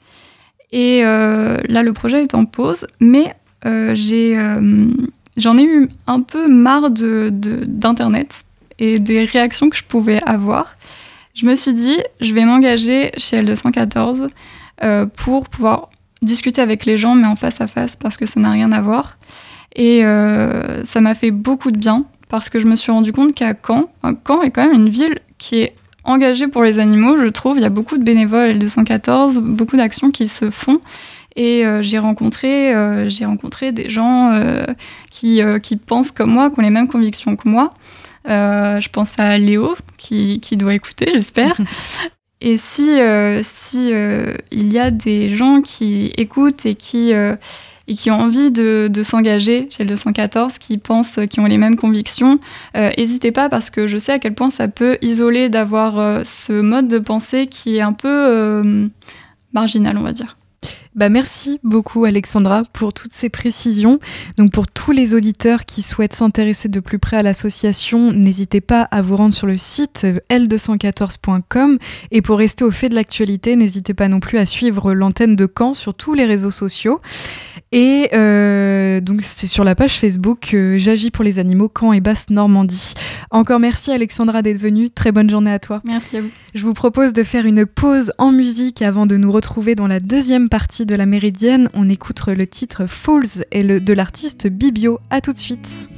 Et 0.74 1.06
euh, 1.06 1.60
là, 1.70 1.84
le 1.84 1.94
projet 1.94 2.24
est 2.24 2.34
en 2.34 2.46
pause, 2.46 2.88
mais 3.00 3.36
euh, 3.66 3.94
j'ai, 3.94 4.36
j'en 5.38 5.58
ai 5.58 5.64
eu 5.64 5.88
un 6.08 6.20
peu 6.20 6.48
marre 6.48 6.90
de, 6.90 7.30
d'Internet 7.32 8.44
et 8.80 8.98
des 8.98 9.26
réactions 9.26 9.70
que 9.70 9.78
je 9.78 9.84
pouvais 9.84 10.22
avoir. 10.24 10.76
Je 11.36 11.46
me 11.46 11.56
suis 11.56 11.74
dit, 11.74 11.98
je 12.22 12.34
vais 12.34 12.44
m'engager 12.44 13.12
chez 13.18 13.42
L214 13.42 14.30
pour 15.16 15.48
pouvoir 15.48 15.90
discuter 16.24 16.62
avec 16.62 16.86
les 16.86 16.98
gens, 16.98 17.14
mais 17.14 17.28
en 17.28 17.36
face 17.36 17.62
à 17.62 17.68
face, 17.68 17.96
parce 17.96 18.18
que 18.18 18.26
ça 18.26 18.40
n'a 18.40 18.50
rien 18.50 18.72
à 18.72 18.82
voir. 18.82 19.18
Et 19.76 20.02
ça 20.84 21.02
m'a 21.02 21.14
fait 21.14 21.32
beaucoup 21.32 21.70
de 21.70 21.78
bien, 21.78 22.04
parce 22.30 22.50
que 22.50 22.58
je 22.58 22.66
me 22.66 22.76
suis 22.76 22.92
rendu 22.92 23.12
compte 23.12 23.36
qu'à 23.36 23.54
Caen, 23.54 23.92
Caen 24.28 24.42
est 24.42 24.50
quand 24.50 24.66
même 24.66 24.74
une 24.74 24.90
ville 24.90 25.20
qui 25.38 25.62
est 25.62 25.76
engagé 26.04 26.48
pour 26.48 26.64
les 26.64 26.80
animaux, 26.80 27.18
je 27.18 27.26
trouve. 27.26 27.58
Il 27.58 27.62
y 27.62 27.66
a 27.66 27.70
beaucoup 27.70 27.98
de 27.98 28.04
bénévoles 28.04 28.58
L214, 28.58 29.40
beaucoup 29.40 29.78
d'actions 29.78 30.12
qui 30.12 30.28
se 30.28 30.50
font. 30.50 30.82
Et 31.36 31.66
euh, 31.66 31.82
j'ai 31.82 31.98
rencontré, 31.98 32.76
euh, 32.76 33.10
j'ai 33.10 33.26
rencontré 33.26 33.72
des 33.72 33.90
gens 33.90 34.32
euh, 34.32 34.66
qui, 35.10 35.42
qui 35.62 35.78
pensent 35.78 36.12
comme 36.12 36.32
moi, 36.32 36.50
qui 36.50 36.60
ont 36.60 36.64
les 36.64 36.70
mêmes 36.70 36.88
convictions 36.88 37.36
que 37.36 37.50
moi. 37.50 37.74
je 38.26 38.90
pense 38.90 39.18
à 39.18 39.38
Léo, 39.38 39.76
qui, 39.98 40.40
qui 40.40 40.58
doit 40.58 40.74
écouter, 40.74 41.10
j'espère. 41.14 41.58
Et 42.46 42.58
si, 42.58 43.00
si 43.44 43.94
il 44.52 44.74
y 44.74 44.78
a 44.78 44.92
des 44.92 45.30
gens 45.30 45.62
qui 45.62 46.12
écoutent 46.18 46.66
et 46.66 46.76
qui 46.76 47.14
et 47.88 47.96
qui 47.96 48.12
ont 48.12 48.20
envie 48.20 48.52
de, 48.52 48.90
s'engager 49.04 49.68
chez 49.70 49.84
le 49.84 49.90
214, 49.90 50.58
qui 50.58 50.78
pensent, 50.78 51.20
qui 51.30 51.40
ont 51.40 51.46
les 51.46 51.58
mêmes 51.58 51.76
convictions, 51.76 52.40
n'hésitez 52.76 53.32
pas 53.32 53.50
parce 53.50 53.70
que 53.70 53.88
je 53.88 53.98
sais 53.98 54.14
à 54.14 54.20
quel 54.20 54.34
point 54.34 54.50
ça 54.50 54.68
peut 54.68 54.98
isoler 55.02 55.50
d'avoir 55.50 56.00
euh, 56.00 56.22
ce 56.24 56.54
mode 56.54 56.88
de 56.88 57.00
pensée 57.00 57.48
qui 57.48 57.78
est 57.78 57.82
un 57.82 57.94
peu 57.94 58.08
euh, 58.10 58.88
marginal, 59.54 59.98
on 59.98 60.02
va 60.02 60.14
dire. 60.14 60.38
Bah 60.96 61.10
merci 61.10 61.60
beaucoup 61.64 62.06
Alexandra 62.06 62.62
pour 62.72 62.94
toutes 62.94 63.14
ces 63.14 63.30
précisions. 63.30 64.00
Donc 64.38 64.52
pour 64.52 64.68
tous 64.68 64.92
les 64.92 65.16
auditeurs 65.16 65.66
qui 65.66 65.82
souhaitent 65.82 66.16
s'intéresser 66.16 66.70
de 66.70 66.80
plus 66.80 67.00
près 67.00 67.18
à 67.18 67.24
l'association, 67.24 68.12
n'hésitez 68.12 68.62
pas 68.62 68.84
à 68.84 69.02
vous 69.02 69.16
rendre 69.16 69.34
sur 69.34 69.48
le 69.48 69.58
site 69.58 70.06
l214.com 70.30 71.80
et 72.12 72.22
pour 72.22 72.38
rester 72.38 72.64
au 72.64 72.70
fait 72.70 72.90
de 72.90 72.96
l'actualité, 72.96 73.56
n'hésitez 73.56 73.96
pas 73.96 74.08
non 74.08 74.20
plus 74.20 74.38
à 74.38 74.46
suivre 74.46 74.94
l'antenne 74.94 75.36
de 75.36 75.48
Caen 75.48 75.74
sur 75.74 75.96
tous 75.96 76.14
les 76.14 76.26
réseaux 76.26 76.52
sociaux. 76.52 77.02
Et 77.72 78.10
euh, 78.14 79.02
donc 79.02 79.22
c'est 79.24 79.48
sur 79.48 79.64
la 79.64 79.74
page 79.74 80.00
Facebook 80.00 80.54
euh, 80.54 80.78
J'agis 80.78 81.10
pour 81.10 81.24
les 81.24 81.40
animaux 81.40 81.72
Caen 81.76 81.94
et 81.94 82.02
Basse 82.02 82.30
Normandie. 82.30 82.94
Encore 83.32 83.60
merci 83.60 83.92
Alexandra 83.92 84.44
d'être 84.44 84.60
venue. 84.60 84.92
Très 84.92 85.12
bonne 85.12 85.30
journée 85.30 85.52
à 85.52 85.58
toi. 85.58 85.82
Merci 85.86 86.18
à 86.18 86.22
vous. 86.22 86.30
Je 86.54 86.64
vous 86.66 86.76
propose 86.76 87.14
de 87.14 87.24
faire 87.24 87.48
une 87.48 87.66
pause 87.66 88.12
en 88.20 88.32
musique 88.32 88.84
avant 88.84 89.08
de 89.08 89.18
nous 89.18 89.32
retrouver 89.32 89.74
dans 89.74 89.88
la 89.88 90.00
deuxième 90.00 90.50
partie 90.50 90.83
de 90.86 90.96
la 90.96 91.06
Méridienne. 91.06 91.70
On 91.74 91.90
écoute 91.90 92.22
le 92.28 92.48
titre 92.48 92.86
Falls 92.86 93.46
et 93.52 93.64
le 93.64 93.80
de 93.80 93.94
l'artiste 93.94 94.48
Bibio. 94.48 95.00
À 95.10 95.22
tout 95.22 95.34
de 95.34 95.38
suite. 95.38 95.90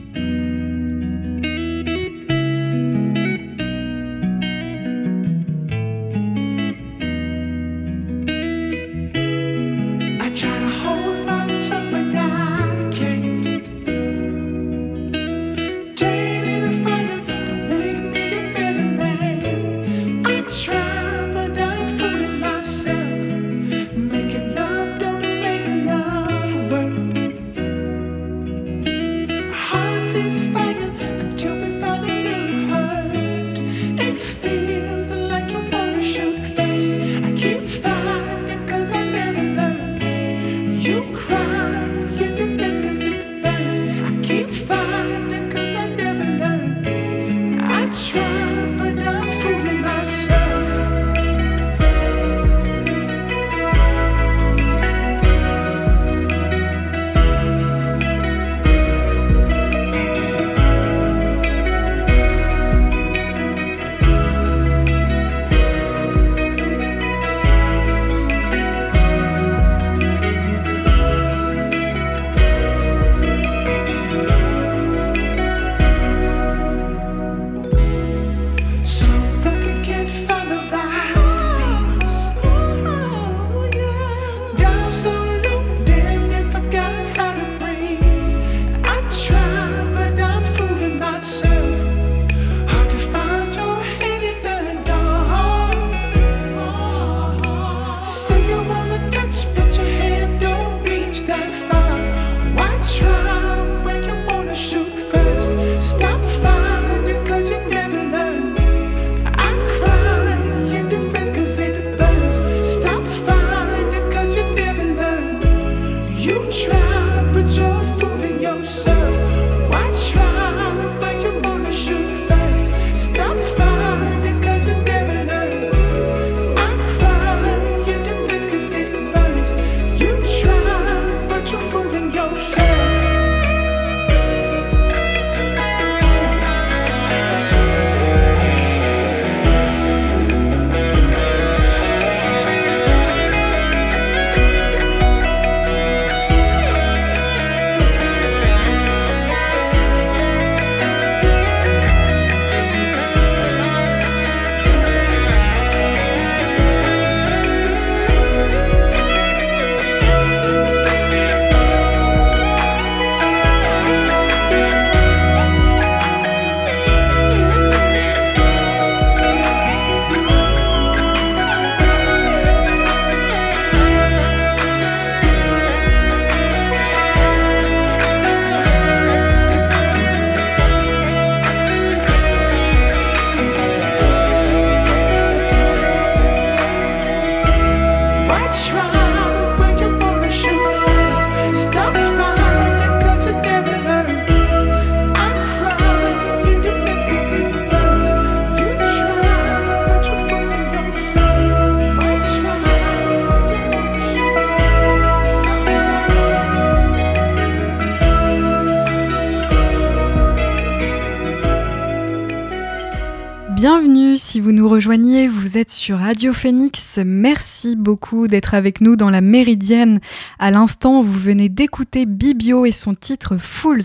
Vous 214.45 214.51
nous 214.51 214.69
rejoignez, 214.69 215.27
vous 215.27 215.57
êtes 215.57 215.71
sur 215.71 215.97
Radio 215.97 216.31
Phoenix. 216.31 216.99
Merci 217.03 217.75
beaucoup 217.75 218.27
d'être 218.27 218.53
avec 218.53 218.79
nous 218.79 218.95
dans 218.95 219.09
la 219.09 219.19
Méridienne. 219.19 219.99
À 220.37 220.51
l'instant, 220.51 221.01
vous 221.01 221.17
venez 221.17 221.49
d'écouter 221.49 222.05
Bibio 222.05 222.63
et 222.63 222.71
son 222.71 222.93
titre 222.93 223.37
Fools. 223.37 223.81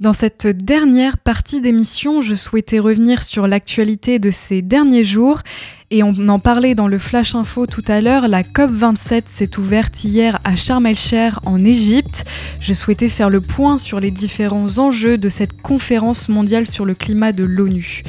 Dans 0.00 0.12
cette 0.12 0.48
dernière 0.48 1.16
partie 1.16 1.60
d'émission, 1.60 2.22
je 2.22 2.34
souhaitais 2.34 2.80
revenir 2.80 3.22
sur 3.22 3.46
l'actualité 3.46 4.18
de 4.18 4.32
ces 4.32 4.62
derniers 4.62 5.04
jours 5.04 5.42
et 5.90 6.02
on 6.02 6.12
en 6.28 6.38
parlait 6.38 6.74
dans 6.74 6.86
le 6.86 6.98
Flash 6.98 7.34
Info 7.34 7.66
tout 7.66 7.84
à 7.88 8.02
l'heure, 8.02 8.28
la 8.28 8.42
COP27 8.42 9.22
s'est 9.26 9.58
ouverte 9.58 10.04
hier 10.04 10.38
à 10.44 10.54
Sharm 10.54 10.84
el-Sheikh 10.84 11.34
en 11.46 11.64
Égypte. 11.64 12.24
Je 12.60 12.74
souhaitais 12.74 13.08
faire 13.08 13.30
le 13.30 13.40
point 13.40 13.78
sur 13.78 13.98
les 13.98 14.10
différents 14.10 14.78
enjeux 14.78 15.16
de 15.16 15.30
cette 15.30 15.62
conférence 15.62 16.28
mondiale 16.28 16.66
sur 16.66 16.84
le 16.84 16.94
climat 16.94 17.32
de 17.32 17.44
l'ONU. 17.44 18.02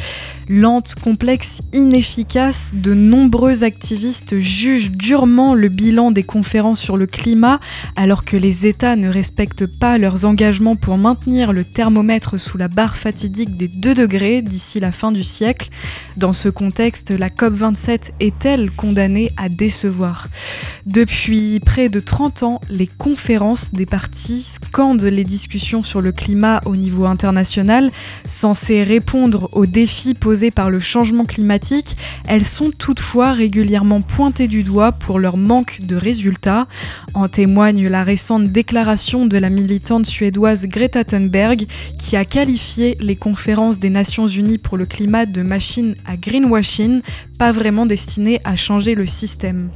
Lente, 0.49 0.95
complexe, 0.95 1.61
inefficace, 1.71 2.71
de 2.73 2.93
nombreux 2.93 3.63
activistes 3.63 4.39
jugent 4.39 4.91
durement 4.91 5.53
le 5.53 5.69
bilan 5.69 6.11
des 6.11 6.23
conférences 6.23 6.81
sur 6.81 6.97
le 6.97 7.05
climat 7.05 7.59
alors 7.95 8.25
que 8.25 8.35
les 8.35 8.65
États 8.65 8.95
ne 8.95 9.07
respectent 9.07 9.67
pas 9.67 9.97
leurs 9.99 10.25
engagements 10.25 10.75
pour 10.75 10.97
maintenir 10.97 11.53
le 11.53 11.63
thermomètre 11.63 12.39
sous 12.39 12.57
la 12.57 12.67
barre 12.67 12.97
fatidique 12.97 13.55
des 13.57 13.67
2 13.67 13.93
degrés 13.93 14.41
d'ici 14.41 14.79
la 14.79 14.91
fin 14.91 15.11
du 15.11 15.23
siècle. 15.23 15.69
Dans 16.17 16.33
ce 16.33 16.49
contexte, 16.49 17.11
la 17.11 17.29
COP27 17.29 17.68
est-elle 18.19 18.71
condamnée 18.71 19.31
à 19.37 19.49
décevoir? 19.49 20.27
Depuis 20.85 21.59
près 21.59 21.89
de 21.89 21.99
30 21.99 22.43
ans, 22.43 22.61
les 22.69 22.87
conférences 22.87 23.73
des 23.73 23.85
partis 23.85 24.41
scandent 24.41 25.03
les 25.03 25.23
discussions 25.23 25.81
sur 25.81 26.01
le 26.01 26.11
climat 26.11 26.61
au 26.65 26.75
niveau 26.75 27.05
international, 27.05 27.91
censées 28.25 28.83
répondre 28.83 29.49
aux 29.53 29.65
défis 29.65 30.13
posés 30.13 30.51
par 30.51 30.69
le 30.69 30.79
changement 30.79 31.25
climatique, 31.25 31.97
elles 32.27 32.45
sont 32.45 32.71
toutefois 32.71 33.33
régulièrement 33.33 34.01
pointées 34.01 34.47
du 34.47 34.63
doigt 34.63 34.91
pour 34.91 35.19
leur 35.19 35.37
manque 35.37 35.81
de 35.81 35.95
résultats. 35.95 36.67
En 37.13 37.27
témoigne 37.27 37.87
la 37.87 38.03
récente 38.03 38.47
déclaration 38.47 39.25
de 39.25 39.37
la 39.37 39.49
militante 39.49 40.05
suédoise 40.05 40.65
Greta 40.65 41.03
Thunberg 41.03 41.65
qui 41.97 42.15
a 42.15 42.25
qualifié 42.25 42.97
les 42.99 43.15
conférences 43.15 43.79
des 43.79 43.89
Nations 43.89 44.27
Unies 44.27 44.57
pour 44.57 44.77
le 44.77 44.85
climat 44.85 45.25
de 45.25 45.41
machines 45.41 45.95
à 46.05 46.17
greenwashing, 46.17 47.01
pas 47.39 47.51
vraiment 47.53 47.87
destinées 47.87 48.41
à 48.43 48.55
changer 48.55 48.93
le 48.93 49.07
système. 49.07 49.69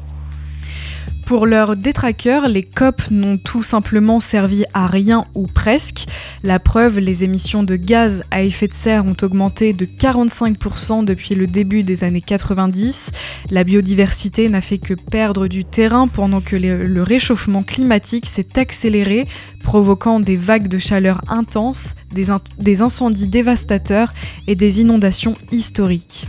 Pour 1.26 1.46
leurs 1.46 1.78
détraqueurs, 1.78 2.50
les 2.50 2.64
COP 2.64 3.10
n'ont 3.10 3.38
tout 3.38 3.64
simplement 3.64 4.20
servi 4.20 4.66
à 4.74 4.88
rien 4.88 5.24
ou 5.34 5.48
presque. 5.48 6.06
La 6.44 6.60
preuve, 6.60 7.00
les 7.00 7.24
émissions 7.24 7.64
de 7.64 7.78
gaz 7.78 8.26
à 8.30 8.44
effet 8.44 8.68
de 8.68 8.74
serre 8.74 9.06
ont 9.06 9.16
augmenté 9.22 9.72
de 9.72 9.86
45% 9.86 11.06
depuis 11.06 11.36
le 11.36 11.48
début 11.48 11.84
des 11.84 12.04
années 12.04 12.22
90. 12.22 13.12
La 13.50 13.64
biodiversité 13.64 14.50
n'a 14.50 14.60
fait 14.60 14.80
que 14.80 14.94
perdre 14.94 15.48
du 15.48 15.64
terrain 15.64 16.10
pendant 16.10 16.42
que 16.42 16.58
le 16.58 17.04
réchauffement 17.04 17.64
climatique 17.64 18.26
s'est 18.26 18.60
accéléré, 18.60 19.26
provoquant 19.64 20.20
des 20.20 20.38
vagues 20.38 20.68
de 20.68 20.78
chaleur 20.78 21.22
intenses, 21.30 21.96
des, 22.12 22.82
incendies 22.82 23.28
dévastateurs 23.28 24.14
et 24.46 24.56
des 24.56 24.82
inondations 24.82 25.36
historiques. 25.52 26.28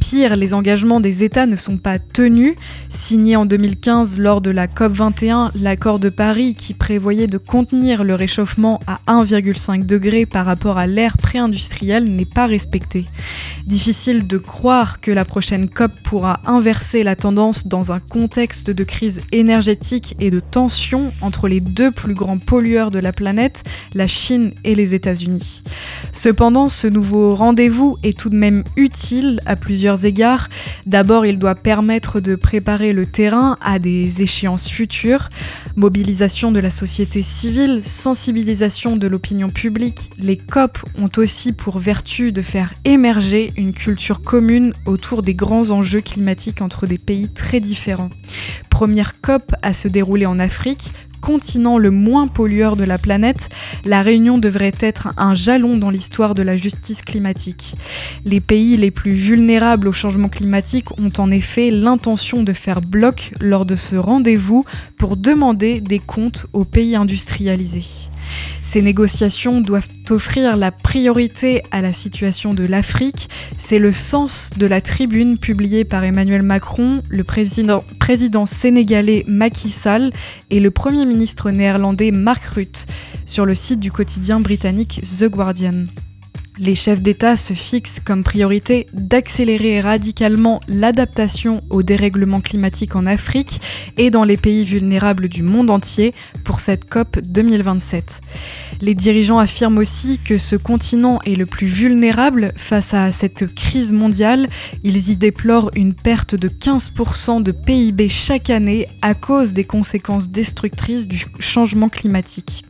Pire, 0.00 0.36
les 0.36 0.52
engagements 0.52 0.98
des 0.98 1.22
États 1.22 1.46
ne 1.46 1.54
sont 1.54 1.76
pas 1.76 1.98
tenus. 1.98 2.54
Signé 2.90 3.36
en 3.36 3.46
2015 3.46 4.18
lors 4.18 4.40
de 4.40 4.50
la 4.50 4.66
COP21, 4.66 5.50
l'accord 5.60 5.98
de 5.98 6.08
Paris 6.08 6.54
qui 6.54 6.74
prévoyait 6.74 7.28
de 7.28 7.38
contenir 7.38 8.02
le 8.02 8.14
réchauffement 8.14 8.80
à 8.86 8.98
1,5 9.06 9.86
degré 9.86 10.26
par 10.26 10.46
rapport 10.46 10.78
à 10.78 10.86
l'ère 10.86 11.18
pré-industrielle 11.18 12.04
n'est 12.04 12.24
pas 12.24 12.46
respecté. 12.46 13.06
Difficile 13.66 14.26
de 14.26 14.38
croire 14.38 15.00
que 15.00 15.10
la 15.10 15.24
prochaine 15.24 15.68
COP 15.68 15.92
pourra 16.02 16.40
inverser 16.46 17.04
la 17.04 17.14
tendance 17.14 17.66
dans 17.66 17.92
un 17.92 18.00
contexte 18.00 18.70
de 18.70 18.84
crise 18.84 19.20
énergétique 19.30 20.16
et 20.18 20.30
de 20.30 20.40
tension 20.40 21.12
entre 21.20 21.46
les 21.46 21.60
deux 21.60 21.90
plus 21.90 22.14
grands 22.14 22.38
de 22.62 22.98
la 22.98 23.12
planète, 23.12 23.64
la 23.92 24.06
Chine 24.06 24.52
et 24.62 24.74
les 24.74 24.94
États-Unis. 24.94 25.62
Cependant, 26.12 26.68
ce 26.68 26.86
nouveau 26.86 27.34
rendez-vous 27.34 27.96
est 28.04 28.16
tout 28.16 28.30
de 28.30 28.36
même 28.36 28.62
utile 28.76 29.40
à 29.46 29.56
plusieurs 29.56 30.04
égards. 30.04 30.48
D'abord, 30.86 31.26
il 31.26 31.38
doit 31.38 31.56
permettre 31.56 32.20
de 32.20 32.36
préparer 32.36 32.92
le 32.92 33.06
terrain 33.06 33.56
à 33.60 33.80
des 33.80 34.22
échéances 34.22 34.68
futures, 34.68 35.28
mobilisation 35.74 36.52
de 36.52 36.60
la 36.60 36.70
société 36.70 37.20
civile, 37.20 37.80
sensibilisation 37.82 38.96
de 38.96 39.08
l'opinion 39.08 39.50
publique. 39.50 40.10
Les 40.18 40.36
COP 40.36 40.78
ont 40.98 41.10
aussi 41.16 41.52
pour 41.52 41.80
vertu 41.80 42.30
de 42.30 42.42
faire 42.42 42.74
émerger 42.84 43.52
une 43.56 43.72
culture 43.72 44.22
commune 44.22 44.72
autour 44.86 45.22
des 45.22 45.34
grands 45.34 45.72
enjeux 45.72 46.00
climatiques 46.00 46.62
entre 46.62 46.86
des 46.86 46.98
pays 46.98 47.28
très 47.28 47.58
différents. 47.58 48.10
Première 48.70 49.20
COP 49.20 49.52
à 49.62 49.74
se 49.74 49.88
dérouler 49.88 50.26
en 50.26 50.38
Afrique, 50.38 50.92
continent 51.22 51.78
le 51.78 51.90
moins 51.90 52.26
pollueur 52.26 52.76
de 52.76 52.84
la 52.84 52.98
planète, 52.98 53.48
la 53.86 54.02
Réunion 54.02 54.36
devrait 54.36 54.74
être 54.80 55.08
un 55.16 55.34
jalon 55.34 55.78
dans 55.78 55.88
l'histoire 55.88 56.34
de 56.34 56.42
la 56.42 56.56
justice 56.56 57.00
climatique. 57.00 57.76
Les 58.26 58.40
pays 58.40 58.76
les 58.76 58.90
plus 58.90 59.12
vulnérables 59.12 59.88
au 59.88 59.92
changement 59.92 60.28
climatique 60.28 60.90
ont 60.98 61.12
en 61.16 61.30
effet 61.30 61.70
l'intention 61.70 62.42
de 62.42 62.52
faire 62.52 62.82
bloc 62.82 63.32
lors 63.40 63.64
de 63.64 63.76
ce 63.76 63.96
rendez-vous 63.96 64.64
pour 64.98 65.16
demander 65.16 65.80
des 65.80 66.00
comptes 66.00 66.46
aux 66.52 66.64
pays 66.64 66.96
industrialisés. 66.96 68.10
Ces 68.62 68.82
négociations 68.82 69.60
doivent 69.60 69.88
offrir 70.10 70.56
la 70.56 70.70
priorité 70.70 71.62
à 71.70 71.80
la 71.80 71.92
situation 71.92 72.54
de 72.54 72.64
l'Afrique. 72.64 73.28
C'est 73.58 73.78
le 73.78 73.92
sens 73.92 74.50
de 74.56 74.66
la 74.66 74.80
tribune 74.80 75.38
publiée 75.38 75.84
par 75.84 76.04
Emmanuel 76.04 76.42
Macron, 76.42 77.02
le 77.08 77.24
président, 77.24 78.46
sénégalais 78.46 79.24
Macky 79.26 79.68
Sall 79.68 80.10
et 80.50 80.60
le 80.60 80.70
Premier 80.70 81.04
ministre 81.04 81.50
néerlandais 81.50 82.10
Mark 82.10 82.44
Rutte 82.44 82.86
sur 83.26 83.46
le 83.46 83.54
site 83.54 83.80
du 83.80 83.92
quotidien 83.92 84.40
britannique 84.40 85.00
The 85.18 85.24
Guardian. 85.24 85.86
Les 86.64 86.76
chefs 86.76 87.02
d'État 87.02 87.36
se 87.36 87.54
fixent 87.54 87.98
comme 87.98 88.22
priorité 88.22 88.86
d'accélérer 88.92 89.80
radicalement 89.80 90.60
l'adaptation 90.68 91.60
au 91.70 91.82
dérèglement 91.82 92.40
climatique 92.40 92.94
en 92.94 93.04
Afrique 93.04 93.60
et 93.96 94.10
dans 94.10 94.22
les 94.22 94.36
pays 94.36 94.64
vulnérables 94.64 95.28
du 95.28 95.42
monde 95.42 95.70
entier 95.70 96.14
pour 96.44 96.60
cette 96.60 96.88
COP 96.88 97.18
2027. 97.18 98.20
Les 98.82 98.96
dirigeants 98.96 99.38
affirment 99.38 99.78
aussi 99.78 100.18
que 100.18 100.38
ce 100.38 100.56
continent 100.56 101.20
est 101.24 101.36
le 101.36 101.46
plus 101.46 101.68
vulnérable 101.68 102.52
face 102.56 102.94
à 102.94 103.12
cette 103.12 103.46
crise 103.54 103.92
mondiale. 103.92 104.48
Ils 104.82 105.10
y 105.10 105.14
déplorent 105.14 105.70
une 105.76 105.94
perte 105.94 106.34
de 106.34 106.48
15% 106.48 107.44
de 107.44 107.52
PIB 107.52 108.08
chaque 108.08 108.50
année 108.50 108.88
à 109.00 109.14
cause 109.14 109.52
des 109.52 109.62
conséquences 109.62 110.30
destructrices 110.30 111.06
du 111.06 111.24
changement 111.38 111.88
climatique. 111.88 112.64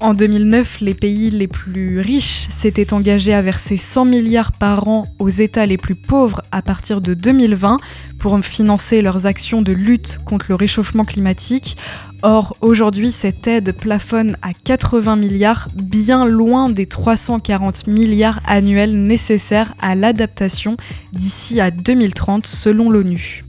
En 0.00 0.14
2009, 0.14 0.80
les 0.80 0.94
pays 0.94 1.28
les 1.28 1.46
plus 1.46 2.00
riches 2.00 2.48
s'étaient 2.48 2.94
engagés 2.94 3.34
à 3.34 3.42
verser 3.42 3.76
100 3.76 4.06
milliards 4.06 4.52
par 4.52 4.88
an 4.88 5.04
aux 5.18 5.28
États 5.28 5.66
les 5.66 5.76
plus 5.76 5.94
pauvres 5.94 6.40
à 6.52 6.62
partir 6.62 7.02
de 7.02 7.12
2020 7.12 7.76
pour 8.20 8.38
financer 8.44 9.02
leurs 9.02 9.26
actions 9.26 9.62
de 9.62 9.72
lutte 9.72 10.20
contre 10.24 10.46
le 10.50 10.54
réchauffement 10.54 11.04
climatique. 11.04 11.76
Or, 12.22 12.54
aujourd'hui, 12.60 13.10
cette 13.12 13.46
aide 13.46 13.72
plafonne 13.72 14.36
à 14.42 14.52
80 14.52 15.16
milliards, 15.16 15.70
bien 15.74 16.26
loin 16.26 16.68
des 16.68 16.86
340 16.86 17.86
milliards 17.86 18.40
annuels 18.46 18.94
nécessaires 18.94 19.74
à 19.80 19.94
l'adaptation 19.94 20.76
d'ici 21.12 21.60
à 21.60 21.70
2030 21.70 22.46
selon 22.46 22.90
l'ONU. 22.90 23.42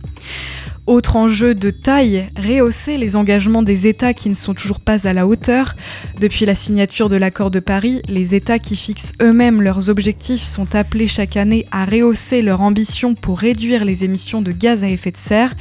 Autre 0.87 1.15
enjeu 1.15 1.53
de 1.53 1.69
taille, 1.69 2.27
rehausser 2.35 2.97
les 2.97 3.15
engagements 3.15 3.61
des 3.61 3.85
États 3.85 4.15
qui 4.15 4.29
ne 4.29 4.35
sont 4.35 4.55
toujours 4.55 4.79
pas 4.79 5.07
à 5.07 5.13
la 5.13 5.27
hauteur. 5.27 5.75
Depuis 6.19 6.45
la 6.45 6.55
signature 6.55 7.07
de 7.07 7.15
l'accord 7.15 7.51
de 7.51 7.59
Paris, 7.59 8.01
les 8.07 8.33
États 8.33 8.57
qui 8.57 8.75
fixent 8.75 9.13
eux-mêmes 9.21 9.61
leurs 9.61 9.89
objectifs 9.89 10.41
sont 10.41 10.73
appelés 10.73 11.07
chaque 11.07 11.37
année 11.37 11.67
à 11.71 11.85
rehausser 11.85 12.41
leur 12.41 12.61
ambition 12.61 13.13
pour 13.13 13.37
réduire 13.37 13.85
les 13.85 14.03
émissions 14.03 14.41
de 14.41 14.51
gaz 14.51 14.83
à 14.83 14.89
effet 14.89 15.11
de 15.11 15.17
serre. 15.17 15.53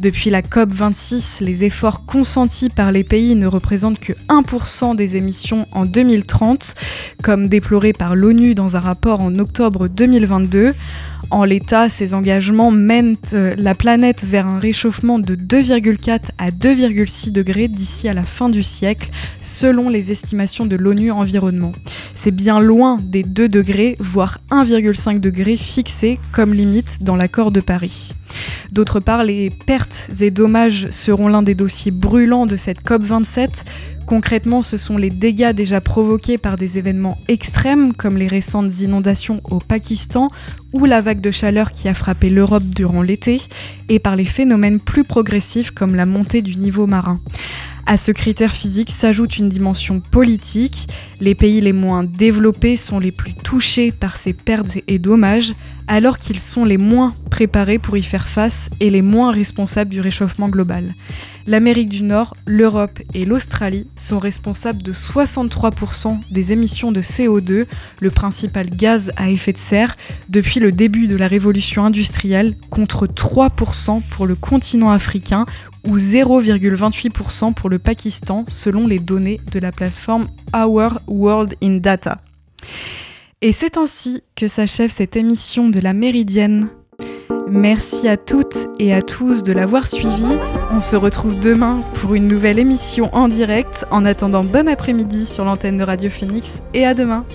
Depuis 0.00 0.28
la 0.28 0.42
COP26, 0.42 1.44
les 1.44 1.62
efforts 1.62 2.04
consentis 2.04 2.68
par 2.68 2.90
les 2.90 3.04
pays 3.04 3.36
ne 3.36 3.46
représentent 3.46 4.00
que 4.00 4.12
1% 4.28 4.96
des 4.96 5.14
émissions 5.14 5.68
en 5.70 5.86
2030, 5.86 6.74
comme 7.22 7.48
déploré 7.48 7.92
par 7.92 8.16
l'ONU 8.16 8.56
dans 8.56 8.74
un 8.74 8.80
rapport 8.80 9.20
en 9.20 9.38
octobre 9.38 9.86
2022. 9.86 10.74
En 11.30 11.44
l'état, 11.44 11.88
ces 11.88 12.14
engagements 12.14 12.70
mènent 12.70 13.16
euh, 13.32 13.54
la 13.56 13.74
planète 13.74 14.24
vers 14.24 14.46
un 14.46 14.58
réchauffement 14.58 15.18
de 15.18 15.34
2,4 15.34 16.20
à 16.38 16.50
2,6 16.50 17.32
degrés 17.32 17.68
d'ici 17.68 18.08
à 18.08 18.14
la 18.14 18.24
fin 18.24 18.48
du 18.48 18.62
siècle, 18.62 19.10
selon 19.40 19.88
les 19.88 20.12
estimations 20.12 20.66
de 20.66 20.76
l'ONU 20.76 21.10
Environnement. 21.10 21.72
C'est 22.14 22.30
bien 22.30 22.60
loin 22.60 22.98
des 23.02 23.22
2 23.22 23.48
degrés, 23.48 23.96
voire 23.98 24.38
1,5 24.50 25.20
degrés 25.20 25.56
fixés 25.56 26.18
comme 26.32 26.54
limite 26.54 27.02
dans 27.02 27.16
l'accord 27.16 27.50
de 27.50 27.60
Paris. 27.60 28.14
D'autre 28.72 29.00
part, 29.00 29.24
les 29.24 29.50
pertes 29.50 30.08
et 30.20 30.30
dommages 30.30 30.88
seront 30.90 31.28
l'un 31.28 31.42
des 31.42 31.54
dossiers 31.54 31.92
brûlants 31.92 32.46
de 32.46 32.56
cette 32.56 32.82
COP27 32.82 33.48
Concrètement, 34.06 34.60
ce 34.60 34.76
sont 34.76 34.98
les 34.98 35.10
dégâts 35.10 35.52
déjà 35.52 35.80
provoqués 35.80 36.36
par 36.36 36.56
des 36.56 36.76
événements 36.78 37.18
extrêmes 37.28 37.94
comme 37.94 38.16
les 38.16 38.28
récentes 38.28 38.80
inondations 38.80 39.40
au 39.50 39.58
Pakistan 39.58 40.28
ou 40.72 40.84
la 40.84 41.00
vague 41.00 41.20
de 41.20 41.30
chaleur 41.30 41.72
qui 41.72 41.88
a 41.88 41.94
frappé 41.94 42.28
l'Europe 42.28 42.64
durant 42.64 43.00
l'été, 43.00 43.40
et 43.88 43.98
par 43.98 44.16
les 44.16 44.24
phénomènes 44.24 44.80
plus 44.80 45.04
progressifs 45.04 45.70
comme 45.70 45.94
la 45.94 46.06
montée 46.06 46.42
du 46.42 46.56
niveau 46.56 46.86
marin. 46.86 47.20
À 47.86 47.98
ce 47.98 48.12
critère 48.12 48.54
physique 48.54 48.90
s'ajoute 48.90 49.36
une 49.36 49.50
dimension 49.50 50.00
politique. 50.00 50.88
Les 51.20 51.34
pays 51.34 51.60
les 51.60 51.74
moins 51.74 52.02
développés 52.02 52.78
sont 52.78 52.98
les 52.98 53.12
plus 53.12 53.34
touchés 53.34 53.92
par 53.92 54.16
ces 54.16 54.32
pertes 54.32 54.78
et 54.88 54.98
dommages, 54.98 55.54
alors 55.88 56.18
qu'ils 56.18 56.40
sont 56.40 56.64
les 56.64 56.78
moins 56.78 57.14
préparés 57.30 57.78
pour 57.78 57.96
y 57.96 58.02
faire 58.02 58.28
face 58.28 58.70
et 58.80 58.90
les 58.90 59.02
moins 59.02 59.30
responsables 59.30 59.90
du 59.90 60.00
réchauffement 60.00 60.48
global. 60.48 60.94
L'Amérique 61.46 61.90
du 61.90 62.02
Nord, 62.02 62.34
l'Europe 62.46 62.98
et 63.12 63.26
l'Australie 63.26 63.86
sont 63.96 64.18
responsables 64.18 64.82
de 64.82 64.92
63% 64.92 66.18
des 66.30 66.52
émissions 66.52 66.90
de 66.90 67.02
CO2, 67.02 67.66
le 68.00 68.10
principal 68.10 68.70
gaz 68.70 69.12
à 69.16 69.28
effet 69.30 69.52
de 69.52 69.58
serre, 69.58 69.96
depuis 70.28 70.58
le 70.58 70.72
début 70.72 71.06
de 71.06 71.16
la 71.16 71.28
révolution 71.28 71.84
industrielle, 71.84 72.54
contre 72.70 73.06
3% 73.06 74.00
pour 74.10 74.26
le 74.26 74.34
continent 74.34 74.90
africain 74.90 75.44
ou 75.84 75.98
0,28% 75.98 77.52
pour 77.52 77.68
le 77.68 77.78
Pakistan, 77.78 78.46
selon 78.48 78.86
les 78.86 78.98
données 78.98 79.40
de 79.52 79.58
la 79.58 79.70
plateforme 79.70 80.28
Our 80.54 80.98
World 81.06 81.56
in 81.62 81.76
Data. 81.76 82.20
Et 83.46 83.52
c'est 83.52 83.76
ainsi 83.76 84.22
que 84.36 84.48
s'achève 84.48 84.90
cette 84.90 85.16
émission 85.16 85.68
de 85.68 85.78
la 85.78 85.92
Méridienne. 85.92 86.70
Merci 87.46 88.08
à 88.08 88.16
toutes 88.16 88.68
et 88.78 88.94
à 88.94 89.02
tous 89.02 89.42
de 89.42 89.52
l'avoir 89.52 89.86
suivi. 89.86 90.38
On 90.72 90.80
se 90.80 90.96
retrouve 90.96 91.38
demain 91.38 91.82
pour 91.92 92.14
une 92.14 92.26
nouvelle 92.26 92.58
émission 92.58 93.10
en 93.14 93.28
direct. 93.28 93.84
En 93.90 94.06
attendant, 94.06 94.44
bon 94.44 94.66
après-midi 94.66 95.26
sur 95.26 95.44
l'antenne 95.44 95.76
de 95.76 95.82
Radio 95.82 96.08
Phoenix 96.08 96.62
et 96.72 96.86
à 96.86 96.94
demain. 96.94 97.26